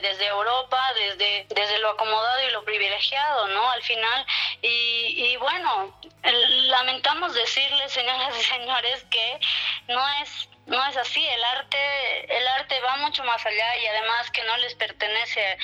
desde 0.01 0.27
Europa, 0.27 0.81
desde, 0.95 1.47
desde 1.49 1.79
lo 1.79 1.91
acomodado 1.91 2.47
y 2.47 2.51
lo 2.53 2.65
privilegiado, 2.65 3.49
¿no? 3.49 3.71
Al 3.71 3.83
final, 3.83 4.27
y, 4.67 5.37
bueno, 5.37 6.01
lamentamos 6.23 7.35
decirles, 7.35 7.93
señoras 7.93 8.35
y 8.39 8.43
señores, 8.43 9.05
que 9.11 9.41
no 9.89 10.09
es 10.23 10.49
no 10.67 10.83
es 10.87 10.97
así 10.97 11.23
el 11.23 11.45
arte 11.45 12.37
el 12.39 12.49
arte 12.49 12.81
va 12.81 12.97
mucho 12.97 13.23
más 13.25 13.45
allá 13.45 13.77
y 13.77 13.87
además 13.87 14.31
que 14.31 14.43
no 14.45 14.57
les 14.57 14.75
pertenece 14.77 15.59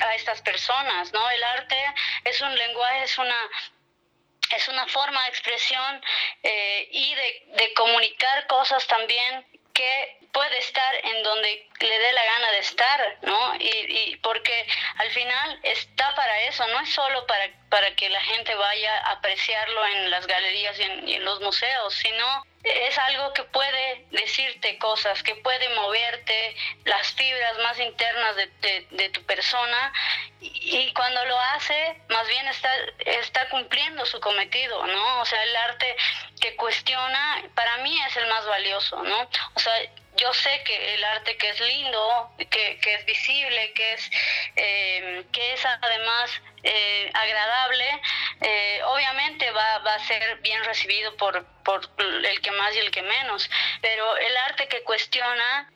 a 0.00 0.14
estas 0.14 0.42
personas 0.42 1.12
no 1.12 1.28
el 1.28 1.42
arte 1.42 1.76
es 2.22 2.40
un 2.40 2.54
lenguaje 2.54 3.02
es 3.02 3.18
una 3.18 3.50
es 4.54 4.68
una 4.68 4.86
forma 4.88 5.22
de 5.24 5.28
expresión 5.28 6.02
eh, 6.42 6.88
y 6.90 7.14
de, 7.14 7.74
comunicar 7.74 8.46
cosas 8.46 8.86
también 8.86 9.46
que 9.72 10.18
puede 10.32 10.58
estar 10.58 10.94
en 11.02 11.22
donde 11.22 11.68
le 11.80 11.98
dé 11.98 12.12
la 12.12 12.24
gana 12.24 12.50
de 12.52 12.58
estar, 12.58 13.18
¿no? 13.22 13.54
Y, 13.56 14.16
porque 14.22 14.66
al 14.98 15.10
final 15.10 15.60
está 15.62 16.14
para 16.14 16.40
eso, 16.42 16.66
no 16.68 16.80
es 16.80 16.92
solo 16.92 17.26
para, 17.26 17.48
para 17.74 17.92
que 17.96 18.08
la 18.08 18.20
gente 18.20 18.54
vaya 18.54 18.98
a 18.98 19.10
apreciarlo 19.14 19.84
en 19.86 20.08
las 20.08 20.28
galerías 20.28 20.78
y 20.78 21.14
en 21.14 21.24
los 21.24 21.40
museos, 21.40 21.92
sino 21.92 22.44
es 22.62 22.96
algo 22.98 23.32
que 23.34 23.42
puede 23.42 24.06
decirte 24.12 24.78
cosas, 24.78 25.22
que 25.24 25.34
puede 25.36 25.68
moverte 25.70 26.56
las 26.84 27.12
fibras 27.12 27.58
más 27.58 27.80
internas 27.80 28.36
de, 28.36 29.08
tu 29.10 29.22
persona 29.24 29.92
y, 30.40 30.92
cuando 30.94 31.24
lo 31.26 31.38
hace, 31.38 32.00
más 32.08 32.26
bien 32.28 32.46
está, 32.46 33.48
cumpliendo 33.50 34.06
su 34.06 34.20
cometido, 34.20 34.86
¿no? 34.86 35.20
O 35.20 35.24
sea, 35.26 35.42
el 35.42 35.56
arte 35.56 35.96
que 36.40 36.56
cuestiona, 36.56 37.42
para 37.56 37.78
mí 37.78 38.00
es 38.08 38.16
el 38.16 38.28
más 38.28 38.46
valioso, 38.46 39.02
¿no? 39.02 39.28
O 39.54 39.60
sea, 39.60 39.74
yo 40.16 40.32
sé 40.32 40.62
que 40.64 40.94
el 40.94 41.04
arte 41.04 41.36
que 41.36 41.50
es 41.50 41.60
lindo, 41.60 42.30
que, 42.38 42.78
que 42.80 42.94
es 42.94 43.04
visible, 43.04 43.72
que 43.72 43.92
es, 43.94 44.10
eh, 44.56 45.24
que 45.32 45.52
es 45.52 45.66
además 45.66 46.30
eh, 46.62 47.10
agradable, 47.12 47.63
ser 50.20 50.36
bien 50.38 50.62
recibido 50.64 51.16
por, 51.16 51.44
por 51.64 51.88
el 51.98 52.40
que 52.40 52.50
más 52.52 52.74
y 52.74 52.78
el 52.78 52.90
que 52.90 53.02
menos, 53.02 53.50
pero 53.80 54.16
el 54.16 54.36
arte 54.36 54.68
que 54.68 54.82
cuestiona 54.82 55.70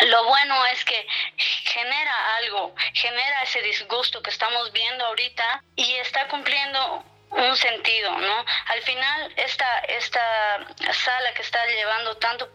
lo 0.00 0.24
bueno 0.24 0.66
es 0.66 0.84
que 0.84 1.06
genera 1.36 2.36
algo, 2.36 2.74
genera 2.94 3.42
ese 3.42 3.62
disgusto 3.62 4.22
que 4.22 4.30
estamos 4.30 4.72
viendo 4.72 5.04
ahorita 5.06 5.62
y 5.76 5.94
está 5.94 6.26
cumpliendo 6.28 7.04
un 7.30 7.56
sentido, 7.56 8.16
¿no? 8.18 8.44
Al 8.66 8.82
final, 8.82 9.32
esta, 9.36 9.78
esta 9.80 10.66
sala 10.92 11.34
que 11.34 11.42
está 11.42 11.64
llevando 11.66 12.16
tanto 12.16 12.48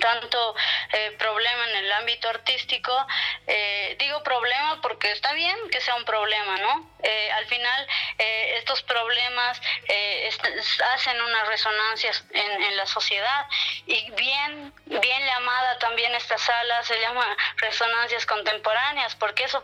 tanto 0.00 0.54
eh, 0.92 1.12
problema 1.18 1.70
en 1.70 1.76
el 1.76 1.92
ámbito 1.92 2.28
artístico. 2.28 2.92
Eh, 3.46 3.96
digo 3.98 4.22
problema 4.22 4.80
porque 4.80 5.10
está 5.12 5.32
bien 5.32 5.56
que 5.70 5.80
sea 5.80 5.94
un 5.96 6.04
problema, 6.04 6.56
¿no? 6.58 6.90
Eh, 7.02 7.30
al 7.32 7.46
final 7.46 7.86
estos 8.18 8.82
problemas 8.82 9.60
hacen 10.94 11.20
unas 11.20 11.48
resonancias 11.48 12.24
en, 12.32 12.62
en, 12.62 12.76
la 12.76 12.86
sociedad 12.86 13.46
y 13.86 14.10
bien, 14.12 14.72
bien 14.86 15.26
llamada 15.26 15.78
también 15.78 16.14
esta 16.14 16.38
sala 16.38 16.82
se 16.82 16.98
llama 17.00 17.36
resonancias 17.58 18.26
contemporáneas 18.26 19.14
porque 19.16 19.44
eso 19.44 19.62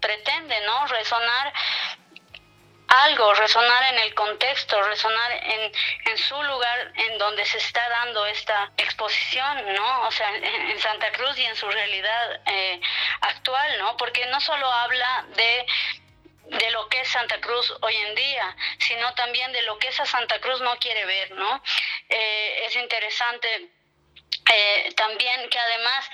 pretende, 0.00 0.60
¿no? 0.62 0.86
Resonar 0.88 1.52
algo, 2.92 3.32
resonar 3.34 3.94
en 3.94 4.00
el 4.00 4.14
contexto, 4.14 4.82
resonar 4.82 5.32
en, 5.32 5.72
en, 6.06 6.18
su 6.18 6.42
lugar 6.42 6.92
en 6.94 7.18
donde 7.18 7.44
se 7.46 7.58
está 7.58 7.88
dando 7.88 8.26
esta 8.26 8.70
exposición, 8.76 9.74
¿no? 9.74 10.08
O 10.08 10.10
sea, 10.10 10.34
en, 10.36 10.78
Santa 10.78 11.10
Cruz 11.12 11.38
y 11.38 11.44
en 11.44 11.56
su 11.56 11.68
realidad 11.68 12.40
eh, 12.46 12.80
actual, 13.20 13.78
¿no? 13.78 13.96
Porque 13.96 14.26
no 14.26 14.40
solo 14.40 14.70
habla 14.70 15.24
de 15.36 15.66
de 16.44 16.70
lo 16.70 16.86
que 16.90 17.00
es 17.00 17.08
Santa 17.08 17.40
Cruz 17.40 17.72
hoy 17.80 17.96
en 17.96 18.14
día, 18.14 18.56
sino 18.78 19.14
también 19.14 19.52
de 19.52 19.62
lo 19.62 19.78
que 19.78 19.88
esa 19.88 20.04
Santa 20.04 20.38
Cruz 20.40 20.60
no 20.60 20.76
quiere 20.76 21.06
ver, 21.06 21.30
¿no? 21.30 21.62
Eh, 22.10 22.64
es 22.66 22.76
interesante 22.76 23.70
eh, 24.50 24.92
también 24.96 25.48
que 25.48 25.58
además 25.58 26.10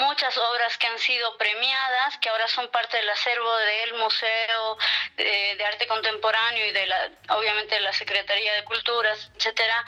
muchas 0.00 0.36
obras 0.38 0.78
que 0.78 0.86
han 0.86 0.98
sido 0.98 1.36
premiadas, 1.36 2.18
que 2.18 2.28
ahora 2.28 2.46
son 2.48 2.68
parte 2.68 2.96
del 2.96 3.08
acervo 3.10 3.56
del 3.56 3.94
Museo 3.94 4.78
eh, 5.16 5.56
de 5.56 5.64
Arte 5.64 5.86
Contemporáneo 5.86 6.66
y 6.66 6.72
de 6.72 6.86
la, 6.86 7.10
obviamente 7.30 7.74
de 7.74 7.80
la 7.80 7.92
Secretaría 7.92 8.54
de 8.54 8.64
Culturas, 8.64 9.30
etcétera, 9.36 9.84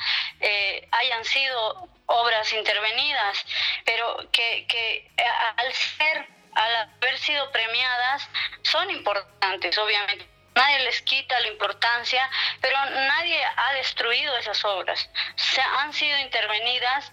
hayan 0.92 1.24
sido 1.24 1.88
obras 2.06 2.52
intervenidas, 2.52 3.44
pero 3.84 4.28
que, 4.32 4.66
que 4.66 5.10
al 5.56 5.72
ser, 5.72 6.26
al 6.54 6.74
haber 6.74 7.18
sido 7.18 7.50
premiadas, 7.52 8.28
son 8.62 8.90
importantes, 8.90 9.78
obviamente 9.78 10.39
Nadie 10.54 10.80
les 10.80 11.00
quita 11.02 11.38
la 11.40 11.48
importancia, 11.48 12.28
pero 12.60 12.76
nadie 12.84 13.40
ha 13.56 13.72
destruido 13.74 14.36
esas 14.36 14.64
obras. 14.64 15.08
Se 15.36 15.60
han 15.60 15.92
sido 15.92 16.18
intervenidas 16.18 17.12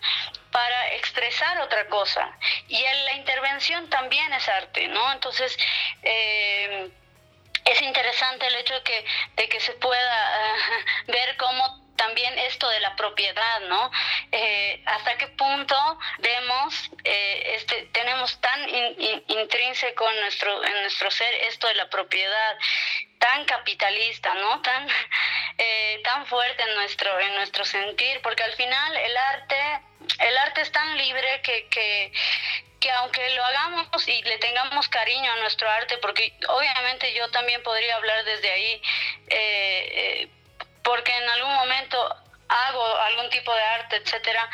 para 0.52 0.94
expresar 0.94 1.62
otra 1.62 1.88
cosa. 1.88 2.32
Y 2.68 2.82
la 2.82 3.14
intervención 3.14 3.90
también 3.90 4.34
es 4.34 4.48
arte, 4.50 4.88
¿no? 4.88 5.12
Entonces, 5.12 5.58
eh, 6.02 6.90
es 7.66 7.82
interesante 7.82 8.48
el 8.48 8.56
hecho 8.56 8.74
de 8.74 8.84
que, 8.84 9.06
de 9.36 9.50
que 9.50 9.60
se 9.60 9.74
pueda 9.74 10.56
eh, 10.56 10.86
ver 11.08 11.38
cómo 11.38 11.87
también 11.98 12.38
esto 12.40 12.70
de 12.70 12.80
la 12.80 12.96
propiedad, 12.96 13.60
¿no? 13.68 13.92
Eh, 14.32 14.82
¿Hasta 14.86 15.18
qué 15.18 15.28
punto 15.28 15.76
vemos, 16.20 16.90
este, 17.04 17.90
tenemos 17.92 18.40
tan 18.40 18.70
intrínseco 19.28 20.10
en 20.10 20.22
nuestro, 20.22 20.64
en 20.64 20.82
nuestro 20.82 21.12
ser 21.12 21.34
esto 21.34 21.68
de 21.68 21.76
la 21.76 21.90
propiedad? 21.90 22.58
tan 23.20 23.46
capitalista, 23.46 24.34
¿no? 24.36 24.62
Tan, 24.62 24.88
eh, 25.58 26.02
tan 26.04 26.26
fuerte 26.28 26.64
en 26.64 26.76
nuestro, 26.76 27.20
en 27.20 27.36
nuestro 27.36 27.66
sentir, 27.66 28.22
porque 28.22 28.44
al 28.44 28.54
final 28.54 28.96
el 28.96 29.18
arte, 29.18 29.82
el 30.20 30.38
arte 30.38 30.62
es 30.62 30.72
tan 30.72 30.98
libre 30.98 31.42
que, 31.42 31.68
que, 31.68 32.12
que 32.80 32.92
aunque 32.92 33.30
lo 33.32 33.44
hagamos 33.44 34.08
y 34.08 34.22
le 34.24 34.38
tengamos 34.38 34.88
cariño 34.90 35.32
a 35.32 35.38
nuestro 35.38 35.70
arte, 35.70 35.98
porque 35.98 36.34
obviamente 36.48 37.14
yo 37.14 37.30
también 37.32 37.62
podría 37.64 37.96
hablar 37.96 38.24
desde 38.24 38.52
ahí, 38.52 38.82
eh, 39.30 39.92
eh, 39.92 40.30
porque 40.88 41.12
en 41.12 41.30
algún 41.30 41.54
momento 41.54 42.16
hago 42.48 42.96
algún 43.10 43.30
tipo 43.30 43.54
de 43.54 43.62
arte, 43.62 43.98
etcétera, 43.98 44.50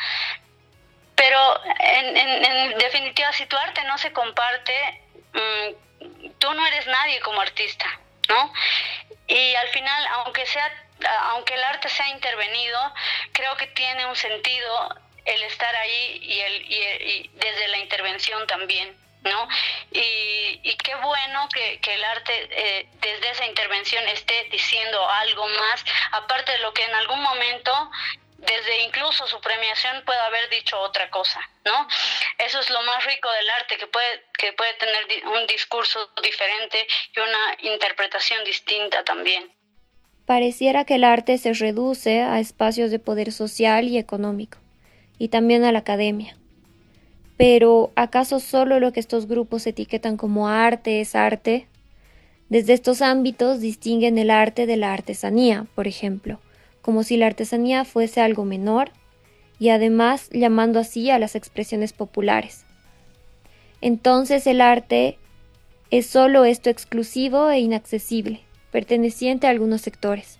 pero 1.14 1.60
en, 1.78 2.76
definitiva 2.76 3.32
si 3.32 3.46
tu 3.46 3.56
arte 3.56 3.84
no 3.84 3.96
se 3.98 4.12
comparte, 4.12 5.00
mm, 5.32 6.30
tú 6.40 6.52
no 6.54 6.66
eres 6.66 6.88
nadie 6.88 7.20
como 7.20 7.40
artista. 7.40 7.86
¿no? 8.28 8.52
Y 9.28 9.54
al 9.54 9.68
final, 9.68 10.06
aunque 10.24 10.44
sea 10.46 10.68
aunque 11.30 11.54
el 11.54 11.64
arte 11.64 11.88
sea 11.88 12.08
intervenido, 12.08 12.80
creo 13.32 13.56
que 13.56 13.66
tiene 13.68 14.06
un 14.06 14.16
sentido 14.16 14.88
el 15.24 15.42
estar 15.44 15.74
ahí 15.76 16.18
y, 16.22 16.40
el, 16.40 16.62
y, 16.62 17.30
desde 17.34 17.68
la 17.68 17.78
intervención 17.78 18.46
también. 18.46 18.96
¿No? 19.24 19.48
Y, 19.90 20.76
qué 20.76 20.94
bueno 20.96 21.48
que, 21.52 21.80
que 21.80 21.94
el 21.94 22.04
arte 22.04 22.48
eh, 22.50 22.88
desde 23.00 23.30
esa 23.30 23.46
intervención 23.46 24.06
esté 24.08 24.48
diciendo 24.50 25.08
algo 25.08 25.48
más, 25.48 25.84
aparte 26.12 26.52
de 26.52 26.58
lo 26.58 26.74
que 26.74 26.84
en 26.84 26.94
algún 26.94 27.22
momento 27.22 27.72
desde 28.44 28.84
incluso 28.84 29.26
su 29.26 29.40
premiación 29.40 30.02
puede 30.04 30.20
haber 30.20 30.48
dicho 30.50 30.78
otra 30.78 31.10
cosa, 31.10 31.40
¿no? 31.64 31.88
Eso 32.38 32.60
es 32.60 32.70
lo 32.70 32.82
más 32.82 33.04
rico 33.04 33.30
del 33.30 33.50
arte, 33.50 33.76
que 33.76 33.86
puede, 33.86 34.22
que 34.38 34.52
puede 34.52 34.74
tener 34.74 35.26
un 35.26 35.46
discurso 35.46 36.10
diferente 36.22 36.86
y 37.14 37.20
una 37.20 37.72
interpretación 37.72 38.44
distinta 38.44 39.02
también. 39.04 39.50
Pareciera 40.26 40.84
que 40.84 40.96
el 40.96 41.04
arte 41.04 41.38
se 41.38 41.52
reduce 41.52 42.22
a 42.22 42.40
espacios 42.40 42.90
de 42.90 42.98
poder 42.98 43.32
social 43.32 43.88
y 43.88 43.98
económico, 43.98 44.58
y 45.18 45.28
también 45.28 45.64
a 45.64 45.72
la 45.72 45.80
academia. 45.80 46.36
Pero, 47.36 47.92
¿acaso 47.96 48.38
solo 48.38 48.78
lo 48.78 48.92
que 48.92 49.00
estos 49.00 49.26
grupos 49.26 49.66
etiquetan 49.66 50.16
como 50.16 50.48
arte 50.48 51.00
es 51.00 51.14
arte? 51.14 51.66
Desde 52.48 52.74
estos 52.74 53.02
ámbitos 53.02 53.60
distinguen 53.60 54.18
el 54.18 54.30
arte 54.30 54.66
de 54.66 54.76
la 54.76 54.92
artesanía, 54.92 55.66
por 55.74 55.88
ejemplo, 55.88 56.40
como 56.82 57.02
si 57.02 57.16
la 57.16 57.26
artesanía 57.26 57.84
fuese 57.84 58.20
algo 58.20 58.44
menor, 58.44 58.90
y 59.58 59.70
además 59.70 60.28
llamando 60.30 60.78
así 60.78 61.10
a 61.10 61.18
las 61.18 61.34
expresiones 61.34 61.92
populares. 61.92 62.64
Entonces 63.80 64.46
el 64.46 64.60
arte 64.60 65.18
es 65.90 66.06
solo 66.06 66.44
esto 66.44 66.70
exclusivo 66.70 67.50
e 67.50 67.60
inaccesible, 67.60 68.40
perteneciente 68.70 69.46
a 69.46 69.50
algunos 69.50 69.80
sectores. 69.80 70.38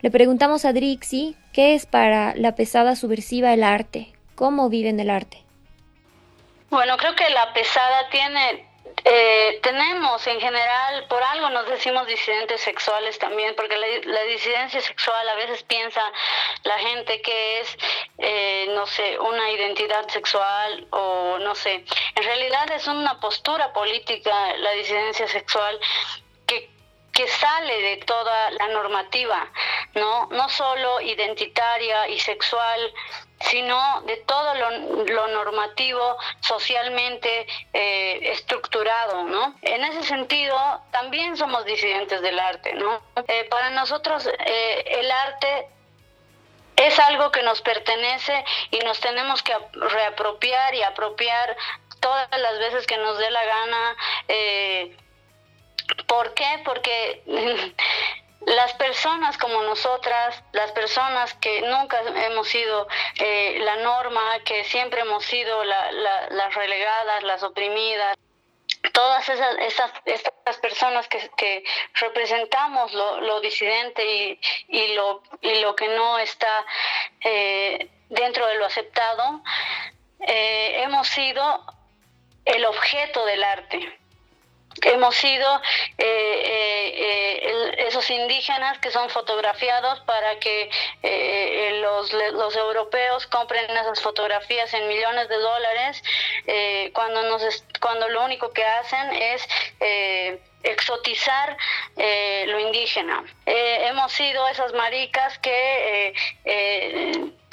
Le 0.00 0.10
preguntamos 0.10 0.64
a 0.64 0.72
Drixie 0.72 1.34
qué 1.52 1.74
es 1.74 1.86
para 1.86 2.34
la 2.36 2.54
pesada 2.54 2.94
subversiva 2.94 3.52
el 3.52 3.64
arte, 3.64 4.08
cómo 4.34 4.68
vive 4.68 4.88
en 4.88 5.00
el 5.00 5.10
arte. 5.10 5.47
Bueno, 6.70 6.96
creo 6.96 7.14
que 7.14 7.28
la 7.30 7.52
pesada 7.52 8.08
tiene 8.10 8.68
eh, 9.04 9.60
tenemos 9.62 10.26
en 10.26 10.40
general, 10.40 11.06
por 11.08 11.22
algo 11.22 11.50
nos 11.50 11.66
decimos 11.68 12.06
disidentes 12.06 12.60
sexuales 12.60 13.18
también, 13.18 13.54
porque 13.54 13.76
la, 13.76 14.22
disidencia 14.24 14.80
sexual 14.80 15.28
a 15.28 15.34
veces 15.36 15.62
piensa 15.62 16.02
la 16.64 16.78
gente 16.78 17.22
que 17.22 17.60
es, 17.60 17.78
eh, 18.18 18.66
no 18.74 18.86
sé, 18.86 19.18
una 19.18 19.50
identidad 19.50 20.06
sexual 20.08 20.86
o 20.90 21.38
no 21.38 21.54
sé. 21.54 21.84
En 22.16 22.22
realidad 22.22 22.70
es 22.72 22.86
una 22.86 23.20
postura 23.20 23.72
política 23.72 24.56
la 24.58 24.72
disidencia 24.72 25.28
sexual 25.28 25.78
que 26.46 26.68
que 27.18 27.26
sale 27.26 27.82
de 27.82 27.96
toda 28.04 28.50
la 28.52 28.68
normativa, 28.68 29.50
¿no? 29.94 30.28
No 30.30 30.48
solo 30.48 31.00
identitaria 31.00 32.08
y 32.08 32.20
sexual, 32.20 32.94
sino 33.40 34.02
de 34.02 34.16
todo 34.18 34.54
lo, 34.54 35.28
normativo 35.28 36.16
socialmente 36.40 37.46
eh, 37.72 38.32
estructurado, 38.32 39.24
¿no? 39.24 39.54
En 39.62 39.84
ese 39.84 40.02
sentido, 40.02 40.56
también 40.90 41.36
somos 41.36 41.64
disidentes 41.64 42.20
del 42.20 42.38
arte, 42.38 42.74
¿no? 42.74 43.00
Eh, 43.28 43.44
para 43.50 43.70
nosotros 43.70 44.26
eh, 44.26 44.84
el 44.86 45.10
arte 45.10 45.68
es 46.76 46.98
algo 46.98 47.30
que 47.30 47.42
nos 47.42 47.60
pertenece 47.60 48.44
y 48.70 48.78
nos 48.80 49.00
tenemos 49.00 49.42
que 49.42 49.56
reapropiar 49.72 50.74
y 50.74 50.82
apropiar 50.82 51.56
todas 52.00 52.28
las 52.30 52.58
veces 52.58 52.86
que 52.86 52.96
nos 52.96 53.18
dé 53.18 53.30
la 53.30 53.44
gana. 53.44 53.96
¿Por 56.06 56.34
qué? 56.34 56.62
Porque 56.64 57.22
las 58.46 58.72
personas 58.74 59.36
como 59.36 59.62
nosotras, 59.62 60.42
las 60.52 60.72
personas 60.72 61.34
que 61.34 61.62
nunca 61.62 62.00
hemos 62.26 62.48
sido 62.48 62.86
eh, 63.18 63.58
la 63.60 63.76
norma, 63.76 64.38
que 64.44 64.64
siempre 64.64 65.00
hemos 65.00 65.24
sido 65.24 65.64
las 65.64 66.54
relegadas, 66.54 67.22
las 67.24 67.42
oprimidas, 67.42 68.16
todas 68.92 69.28
esas, 69.28 69.56
esas 69.58 69.92
estas 70.48 70.58
personas 70.58 71.08
que, 71.08 71.64
representamos 71.94 72.92
lo, 72.92 73.40
disidente 73.40 74.04
y, 74.04 74.40
y, 74.68 74.94
lo, 74.94 75.22
y 75.40 75.60
lo 75.60 75.74
que 75.74 75.88
no 75.88 76.18
está 76.18 76.64
eh, 77.20 77.90
dentro 78.08 78.46
de 78.46 78.54
lo 78.56 78.64
aceptado, 78.66 79.42
eh, 80.20 80.82
hemos 80.82 81.06
sido 81.08 81.64
el 82.44 82.64
objeto 82.64 83.24
del 83.26 83.44
arte. 83.44 83.98
Hemos 84.82 85.16
sido 85.16 85.60
eh, 85.98 87.42
eh, 87.44 87.74
esos 87.86 88.08
indígenas 88.10 88.78
que 88.78 88.90
son 88.90 89.08
fotografiados 89.10 90.00
para 90.00 90.38
que 90.38 90.70
los, 91.80 92.12
los, 92.12 92.56
europeos 92.56 93.26
compren 93.26 93.70
esas 93.70 94.00
fotografías 94.00 94.72
en 94.74 94.88
millones 94.88 95.28
de 95.28 95.36
dólares 95.36 96.02
cuando 96.92 97.22
nos 97.22 97.64
cuando 97.80 98.08
lo 98.08 98.24
único 98.24 98.50
que 98.52 98.64
hacen 98.64 99.12
es 99.12 99.48
exotizar 100.62 101.56
lo 101.96 102.60
indígena. 102.60 103.24
hemos 103.46 104.12
sido 104.12 104.46
esas 104.48 104.72
maricas 104.72 105.38
que 105.38 106.14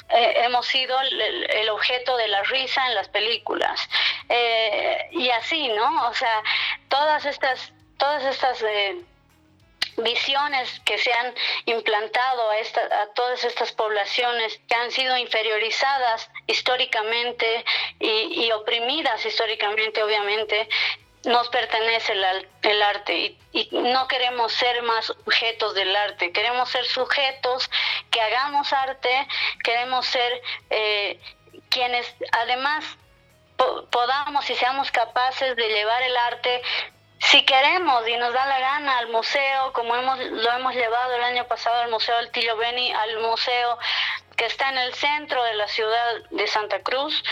eh, 0.08 0.34
hemos 0.44 0.66
sido 0.66 0.98
el, 1.00 1.68
objeto 1.70 2.16
de 2.16 2.28
la 2.28 2.42
risa 2.44 2.86
en 2.86 2.94
las 2.94 3.08
películas. 3.08 3.80
Eh, 4.28 5.08
y 5.12 5.30
así, 5.30 5.68
¿no? 5.68 6.08
O 6.08 6.14
sea, 6.14 6.42
todas 6.88 7.24
estas, 7.24 7.72
todas 7.98 8.24
estas 8.24 8.62
eh, 8.62 8.96
visiones 9.96 10.80
que 10.84 10.98
se 10.98 11.12
han 11.12 11.34
implantado 11.64 12.50
a, 12.50 12.58
esta, 12.58 12.80
a 13.02 13.06
todas 13.14 13.42
estas 13.44 13.72
poblaciones 13.72 14.60
que 14.68 14.74
han 14.74 14.90
sido 14.90 15.16
inferiorizadas 15.16 16.30
históricamente 16.46 17.64
y, 17.98 18.44
y 18.46 18.52
oprimidas 18.52 19.24
históricamente, 19.26 20.02
obviamente, 20.02 20.68
nos 21.26 21.48
pertenece 21.48 22.12
el, 22.12 22.82
arte 22.82 23.36
y, 23.52 23.68
no 23.72 24.08
queremos 24.08 24.52
ser 24.52 24.82
más 24.82 25.06
sujetos 25.06 25.74
del 25.74 25.94
arte, 25.94 26.32
queremos 26.32 26.70
ser 26.70 26.84
sujetos 26.86 27.70
que 28.10 28.20
hagamos 28.20 28.72
arte, 28.72 29.26
queremos 29.62 30.06
ser 30.06 30.42
eh, 30.70 31.20
quienes 31.68 32.06
además 32.32 32.84
podamos 33.90 34.48
y 34.50 34.54
seamos 34.54 34.90
capaces 34.90 35.56
de 35.56 35.68
llevar 35.68 36.02
el 36.02 36.16
arte 36.16 36.62
si 37.18 37.44
queremos 37.44 38.06
y 38.06 38.16
nos 38.16 38.32
da 38.32 38.46
la 38.46 38.60
gana 38.60 38.98
al 38.98 39.08
museo, 39.08 39.72
como 39.72 39.96
hemos, 39.96 40.18
lo 40.18 40.52
hemos 40.52 40.74
llevado 40.74 41.14
el 41.14 41.24
año 41.24 41.46
pasado 41.46 41.82
al 41.82 41.90
Museo 41.90 42.16
del 42.18 42.30
Tillo 42.30 42.56
Beni, 42.56 42.92
al 42.92 43.18
museo 43.20 43.78
que 44.36 44.44
está 44.44 44.68
en 44.68 44.78
el 44.78 44.94
centro 44.94 45.42
de 45.42 45.54
la 45.54 45.66
ciudad 45.66 46.14
de 46.30 46.46
Santa 46.46 46.82
Cruz, 46.82 47.24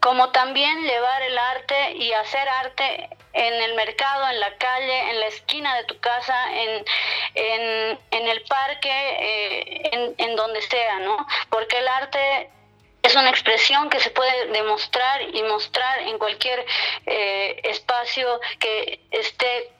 como 0.00 0.30
también 0.30 0.82
llevar 0.82 1.22
el 1.22 1.38
arte 1.38 1.92
y 1.92 2.12
hacer 2.12 2.48
arte 2.48 3.08
en 3.32 3.54
el 3.54 3.74
mercado, 3.74 4.28
en 4.28 4.40
la 4.40 4.56
calle, 4.56 5.10
en 5.10 5.20
la 5.20 5.26
esquina 5.26 5.76
de 5.76 5.84
tu 5.84 5.98
casa, 6.00 6.34
en, 6.54 6.84
en, 7.34 8.28
el 8.28 8.42
parque, 8.42 8.88
eh, 8.90 10.14
en, 10.18 10.36
donde 10.36 10.62
sea, 10.62 11.00
¿no? 11.00 11.26
Porque 11.50 11.78
el 11.78 11.88
arte 11.88 12.50
es 13.02 13.14
una 13.14 13.30
expresión 13.30 13.90
que 13.90 14.00
se 14.00 14.10
puede 14.10 14.46
demostrar 14.46 15.22
y 15.22 15.42
mostrar 15.42 16.00
en 16.00 16.18
cualquier 16.18 16.64
eh, 17.06 17.60
espacio 17.64 18.40
que 18.58 19.00
esté 19.10 19.70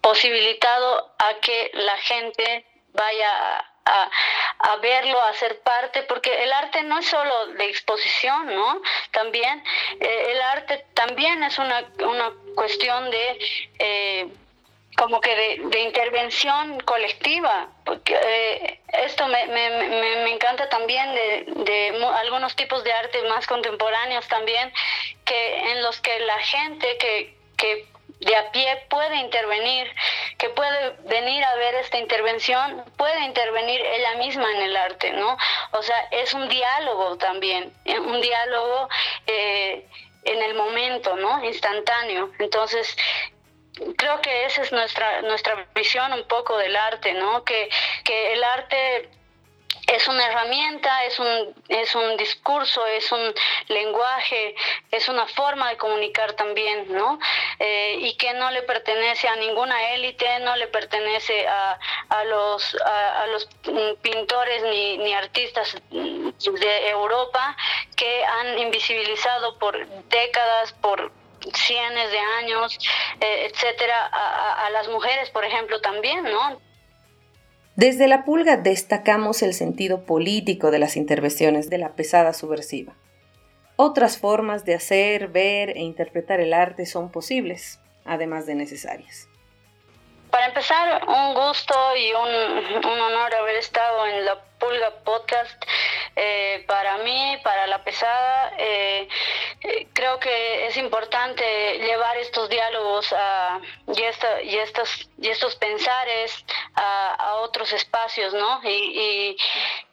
posibilitado 0.00 1.14
a 1.18 1.34
que 1.40 1.70
la 1.74 1.96
gente 1.98 2.66
vaya 2.92 3.64
a, 3.88 4.76
verlo, 4.76 5.20
a 5.20 5.32
ser 5.34 5.60
parte, 5.60 6.02
porque 6.02 6.42
el 6.42 6.52
arte 6.52 6.82
no 6.82 6.98
es 6.98 7.06
solo 7.06 7.46
de 7.48 7.68
exposición, 7.68 8.54
¿no? 8.54 8.80
También 9.10 9.62
eh, 10.00 10.26
el 10.28 10.42
arte 10.42 10.86
también 10.94 11.42
es 11.42 11.58
una, 11.58 11.84
una 12.04 12.32
cuestión 12.54 13.10
de... 13.10 13.38
Eh, 13.78 14.28
como 14.96 15.20
que 15.20 15.60
de, 15.62 15.80
intervención 15.80 16.80
colectiva, 16.80 17.68
porque 17.84 18.18
eh, 18.20 18.80
esto 19.04 19.28
me, 19.28 19.46
me, 19.46 19.70
me, 19.70 20.32
encanta 20.32 20.68
también 20.68 21.14
de, 21.14 21.44
de, 21.64 22.04
algunos 22.16 22.56
tipos 22.56 22.82
de 22.82 22.92
arte 22.92 23.22
más 23.28 23.46
contemporáneos 23.46 24.26
también, 24.26 24.72
que 25.24 25.70
en 25.70 25.84
los 25.84 26.00
que 26.00 26.18
la 26.18 26.38
gente 26.40 26.98
que, 26.98 27.38
que 27.56 27.86
de 28.20 28.36
a 28.36 28.50
pie 28.50 28.86
puede 28.88 29.16
intervenir, 29.16 29.92
que 30.38 30.48
puede 30.50 30.90
venir 31.04 31.44
a 31.44 31.54
ver 31.56 31.74
esta 31.76 31.98
intervención, 31.98 32.84
puede 32.96 33.20
intervenir 33.24 33.80
ella 33.80 34.16
misma 34.16 34.50
en 34.52 34.62
el 34.62 34.76
arte, 34.76 35.12
¿no? 35.12 35.36
O 35.72 35.82
sea, 35.82 35.96
es 36.10 36.34
un 36.34 36.48
diálogo 36.48 37.16
también, 37.18 37.72
eh, 37.84 37.98
un 37.98 38.20
diálogo 38.20 38.88
eh, 39.26 39.86
en 40.24 40.42
el 40.42 40.54
momento, 40.54 41.16
¿no? 41.16 41.44
Instantáneo. 41.44 42.30
Entonces, 42.38 42.96
creo 43.96 44.20
que 44.20 44.46
esa 44.46 44.62
es 44.62 44.72
nuestra, 44.72 45.22
nuestra 45.22 45.66
visión 45.74 46.12
un 46.12 46.24
poco 46.24 46.56
del 46.56 46.74
arte, 46.76 47.14
¿no? 47.14 47.44
Que, 47.44 47.68
que 48.04 48.32
el 48.32 48.42
arte 48.42 49.10
es 49.88 50.06
una 50.06 50.26
herramienta, 50.26 51.04
es 51.04 51.18
un, 51.18 51.54
es 51.68 51.94
un 51.94 52.16
discurso, 52.16 52.86
es 52.86 53.10
un 53.10 53.34
lenguaje, 53.68 54.54
es 54.90 55.08
una 55.08 55.26
forma 55.26 55.70
de 55.70 55.76
comunicar 55.78 56.34
también, 56.34 56.92
¿no? 56.92 57.18
Eh, 57.58 57.96
y 58.00 58.16
que 58.16 58.34
no 58.34 58.50
le 58.50 58.62
pertenece 58.62 59.28
a 59.28 59.36
ninguna 59.36 59.94
élite, 59.94 60.40
no 60.40 60.56
le 60.56 60.68
pertenece 60.68 61.48
a, 61.48 61.78
a 62.10 62.24
los, 62.24 62.76
a, 62.84 63.26
los 63.28 63.46
pintores 64.02 64.62
ni, 64.64 64.98
ni 64.98 65.14
artistas 65.14 65.76
de 65.90 66.88
Europa 66.88 67.56
que 67.96 68.24
han 68.24 68.58
invisibilizado 68.58 69.58
por 69.58 69.86
décadas, 70.08 70.72
por 70.74 71.10
cientos 71.54 72.10
de 72.10 72.18
años, 72.18 72.78
eh, 73.20 73.48
etcétera, 73.50 74.06
a, 74.12 74.66
a, 74.66 74.70
las 74.70 74.88
mujeres, 74.88 75.30
por 75.30 75.44
ejemplo, 75.44 75.80
también, 75.80 76.24
¿no? 76.24 76.60
Desde 77.78 78.08
la 78.08 78.24
pulga 78.24 78.56
destacamos 78.56 79.40
el 79.40 79.54
sentido 79.54 80.02
político 80.02 80.72
de 80.72 80.80
las 80.80 80.96
intervenciones 80.96 81.70
de 81.70 81.78
la 81.78 81.94
pesada 81.94 82.32
subversiva. 82.32 82.96
Otras 83.76 84.18
formas 84.18 84.64
de 84.64 84.74
hacer, 84.74 85.28
ver 85.28 85.70
e 85.70 85.82
interpretar 85.82 86.40
el 86.40 86.54
arte 86.54 86.86
son 86.86 87.12
posibles, 87.12 87.78
además 88.04 88.46
de 88.46 88.56
necesarias. 88.56 89.28
Para 90.30 90.46
empezar, 90.46 91.04
un 91.06 91.34
gusto 91.34 91.96
y 91.96 92.12
un, 92.12 92.84
honor 92.84 93.34
haber 93.34 93.56
estado 93.56 94.06
en 94.06 94.24
la 94.24 94.38
Pulga 94.58 94.90
Podcast. 95.04 95.64
Eh, 96.16 96.64
para 96.66 96.98
mí, 96.98 97.38
para 97.44 97.66
la 97.68 97.82
pesada, 97.84 98.52
eh, 98.58 99.08
eh, 99.60 99.86
creo 99.92 100.18
que 100.18 100.66
es 100.66 100.76
importante 100.76 101.78
llevar 101.78 102.16
estos 102.16 102.48
diálogos 102.48 103.14
y, 103.86 104.02
estos, 104.58 105.54
pensares 105.56 106.44
a, 106.74 107.36
otros 107.36 107.72
espacios, 107.72 108.34
¿no? 108.34 108.60
Y, 108.64 109.36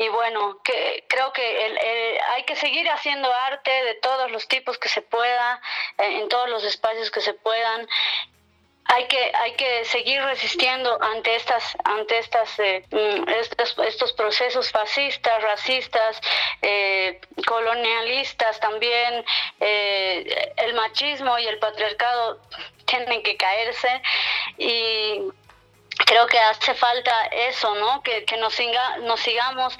bueno, 0.09 0.59
creo 1.07 1.31
que 1.31 2.19
hay 2.33 2.43
que 2.43 2.55
seguir 2.55 2.89
haciendo 2.89 3.31
arte 3.31 3.71
de 3.71 3.93
todos 3.95 4.31
los 4.31 4.47
tipos 4.47 4.77
que 4.79 4.89
se 4.89 5.01
pueda, 5.01 5.61
en 5.99 6.27
todos 6.27 6.49
los 6.49 6.63
espacios 6.63 7.11
que 7.11 7.21
se 7.21 7.33
puedan 7.33 7.87
hay 8.87 9.07
que 9.07 9.31
hay 9.35 9.53
que 9.53 9.85
seguir 9.85 10.21
resistiendo 10.21 11.01
ante 11.01 11.35
estas 11.35 11.75
ante 11.83 12.19
estas 12.19 12.59
eh, 12.59 12.83
mm, 12.91 13.29
estos, 13.29 14.13
procesos 14.13 14.71
fascistas 14.71 15.41
racistas 15.41 16.21
eh, 16.61 17.19
colonialistas 17.47 18.59
también 18.59 19.25
eh, 19.59 20.53
el 20.57 20.73
machismo 20.75 21.37
y 21.39 21.47
el 21.47 21.57
patriarcado 21.57 22.39
tienen 22.85 23.23
que 23.23 23.35
caerse 23.37 24.01
y 24.57 25.21
creo 26.05 26.27
que 26.27 26.37
hace 26.39 26.75
falta 26.75 27.25
eso 27.27 27.73
no 27.75 28.03
que, 28.03 28.23
que 28.25 28.37
nos, 28.37 28.53
siga, 28.53 28.97
nos 28.97 29.19
sigamos 29.19 29.75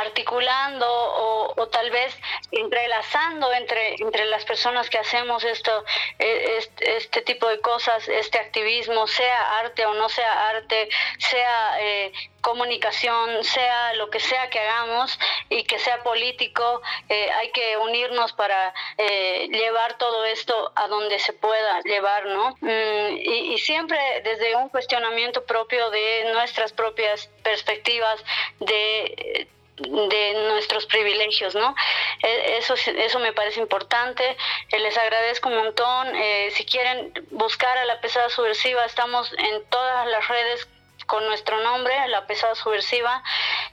articulando 0.00 0.86
o, 0.88 1.66
tal 1.68 1.90
vez 1.90 2.16
entrelazando 2.50 3.52
entre, 3.52 3.94
entre 3.94 4.24
las 4.26 4.44
personas 4.44 4.88
que 4.90 4.98
hacemos 4.98 5.44
esto, 5.44 5.84
e, 6.18 6.58
este, 6.80 7.22
tipo 7.22 7.46
de 7.48 7.60
cosas, 7.60 8.08
este 8.08 8.38
activismo, 8.38 9.06
sea 9.06 9.58
arte 9.58 9.86
o 9.86 9.94
no 9.94 10.08
sea 10.08 10.48
arte, 10.48 10.88
sea 11.18 11.76
eh, 11.80 12.12
comunicación, 12.40 13.44
sea 13.44 13.94
lo 13.94 14.10
que 14.10 14.20
sea 14.20 14.48
que 14.50 14.58
hagamos 14.58 15.18
y 15.48 15.64
que 15.64 15.78
sea 15.78 16.02
político, 16.02 16.80
eh, 17.08 17.30
hay 17.30 17.50
que 17.52 17.76
unirnos 17.76 18.32
para 18.32 18.74
eh, 18.98 19.48
llevar 19.50 19.98
todo 19.98 20.24
esto 20.24 20.72
a 20.74 20.88
donde 20.88 21.18
se 21.18 21.32
pueda 21.32 21.80
llevar, 21.82 22.26
¿no? 22.26 22.56
Mm, 22.60 23.16
y 23.16 23.58
siempre 23.58 23.98
desde 24.24 24.56
un 24.56 24.68
cuestionamiento 24.70 25.44
propio 25.44 25.90
de 25.90 26.30
nuestras 26.32 26.72
propias 26.72 27.28
perspectivas, 27.42 28.24
de 28.60 29.48
de 29.80 30.48
nuestros 30.48 30.86
privilegios, 30.86 31.54
¿no? 31.54 31.74
E, 32.22 32.58
eso, 32.58 32.74
eso 32.74 33.18
me 33.18 33.32
parece 33.32 33.60
importante, 33.60 34.36
eh, 34.70 34.78
les 34.78 34.96
agradezco 34.96 35.48
un 35.48 35.56
montón, 35.56 36.14
eh, 36.14 36.50
si 36.52 36.64
quieren 36.64 37.12
buscar 37.30 37.76
a 37.78 37.84
la 37.84 38.00
pesada 38.00 38.28
subversiva, 38.28 38.84
estamos 38.84 39.32
en 39.38 39.64
todas 39.70 40.06
las 40.06 40.28
redes 40.28 40.68
con 41.06 41.26
nuestro 41.26 41.60
nombre, 41.62 41.92
La 42.06 42.24
Pesada 42.28 42.54
Subversiva. 42.54 43.20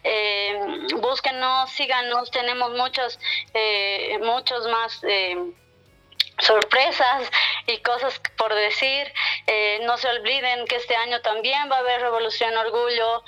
Eh, 0.04 0.60
búsquenos, 0.96 1.70
síganos, 1.70 2.32
tenemos 2.32 2.72
muchos, 2.72 3.20
eh, 3.54 4.18
muchos 4.24 4.66
más 4.68 5.02
sorpresas 6.40 7.30
y 7.66 7.78
cosas 7.80 8.20
por 8.38 8.54
decir. 8.54 9.12
Eh, 9.48 9.80
no 9.84 9.98
se 9.98 10.08
olviden 10.08 10.66
que 10.68 10.76
este 10.76 10.96
año 10.96 11.22
también 11.22 11.70
va 11.72 11.78
a 11.78 11.80
haber 11.80 12.02
Revolución 12.02 12.56
Orgullo. 12.58 13.24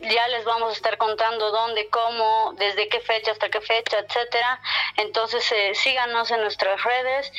Ya 0.00 0.28
les 0.28 0.44
vamos 0.44 0.70
a 0.70 0.72
estar 0.72 0.96
contando 0.96 1.50
dónde, 1.50 1.88
cómo, 1.88 2.54
desde 2.56 2.88
qué 2.88 3.00
fecha 3.00 3.32
hasta 3.32 3.50
qué 3.50 3.60
fecha, 3.60 3.98
etcétera. 3.98 4.60
Entonces 4.96 5.50
eh, 5.52 5.74
síganos 5.74 6.30
en 6.30 6.40
nuestras 6.40 6.82
redes 6.82 7.32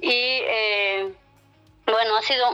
y 0.00 0.40
eh, 0.42 1.12
Bueno, 1.90 2.16
ha 2.16 2.22
sido 2.22 2.52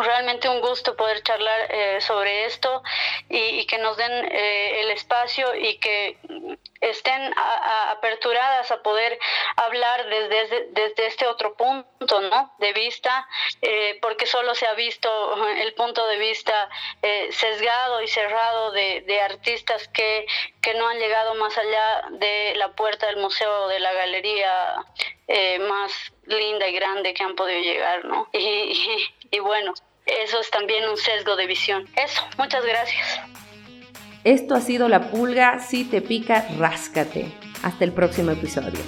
realmente 0.00 0.48
un 0.48 0.60
gusto 0.60 0.94
poder 0.94 1.20
charlar 1.24 1.66
eh, 1.70 2.00
sobre 2.00 2.44
esto 2.44 2.84
y, 3.28 3.66
que 3.66 3.78
nos 3.78 3.96
den 3.96 4.12
eh, 4.12 4.80
el 4.82 4.90
espacio 4.92 5.56
y 5.56 5.78
que 5.78 6.18
estén 6.80 7.34
aperturadas 7.90 8.70
a 8.70 8.82
poder 8.82 9.18
hablar 9.56 10.06
desde, 10.08 10.68
desde 10.70 11.06
este 11.06 11.26
otro 11.26 11.56
punto 11.56 12.20
¿no? 12.20 12.54
de 12.58 12.72
vista, 12.74 13.26
eh, 13.60 13.98
porque 14.00 14.26
solo 14.26 14.54
se 14.54 14.66
ha 14.68 14.74
visto 14.74 15.08
el 15.56 15.74
punto 15.74 16.06
de 16.06 16.18
vista 16.18 16.68
sesgado 17.30 18.02
y 18.02 18.08
cerrado 18.08 18.70
de, 18.70 19.00
de 19.00 19.20
artistas 19.20 19.88
que, 19.88 20.26
que, 20.62 20.74
no 20.74 20.86
han 20.86 20.98
llegado 20.98 21.34
más 21.34 21.58
allá 21.58 22.04
de 22.10 22.54
la 22.54 22.68
puerta 22.68 23.06
del 23.06 23.16
museo, 23.16 23.66
de 23.66 23.80
la 23.80 23.92
galería 23.92 24.76
más 25.28 25.92
linda 26.26 26.68
y 26.68 26.72
grande 26.72 27.14
que 27.14 27.22
han 27.22 27.34
podido 27.34 27.60
llegar, 27.60 28.04
¿no? 28.04 28.28
Y, 28.32 29.38
bueno, 29.40 29.74
eso 30.06 30.40
es 30.40 30.50
también 30.50 30.88
un 30.88 30.96
sesgo 30.96 31.36
de 31.36 31.46
visión. 31.46 31.88
Eso, 31.96 32.22
muchas 32.38 32.64
gracias. 32.64 33.20
Esto 34.24 34.54
ha 34.54 34.60
sido 34.60 34.88
La 34.88 35.10
Pulga, 35.10 35.58
si 35.58 35.84
te 35.84 36.00
pica, 36.00 36.46
ráscate. 36.58 37.32
Hasta 37.62 37.84
el 37.84 37.92
próximo 37.92 38.30
episodio. 38.30 38.80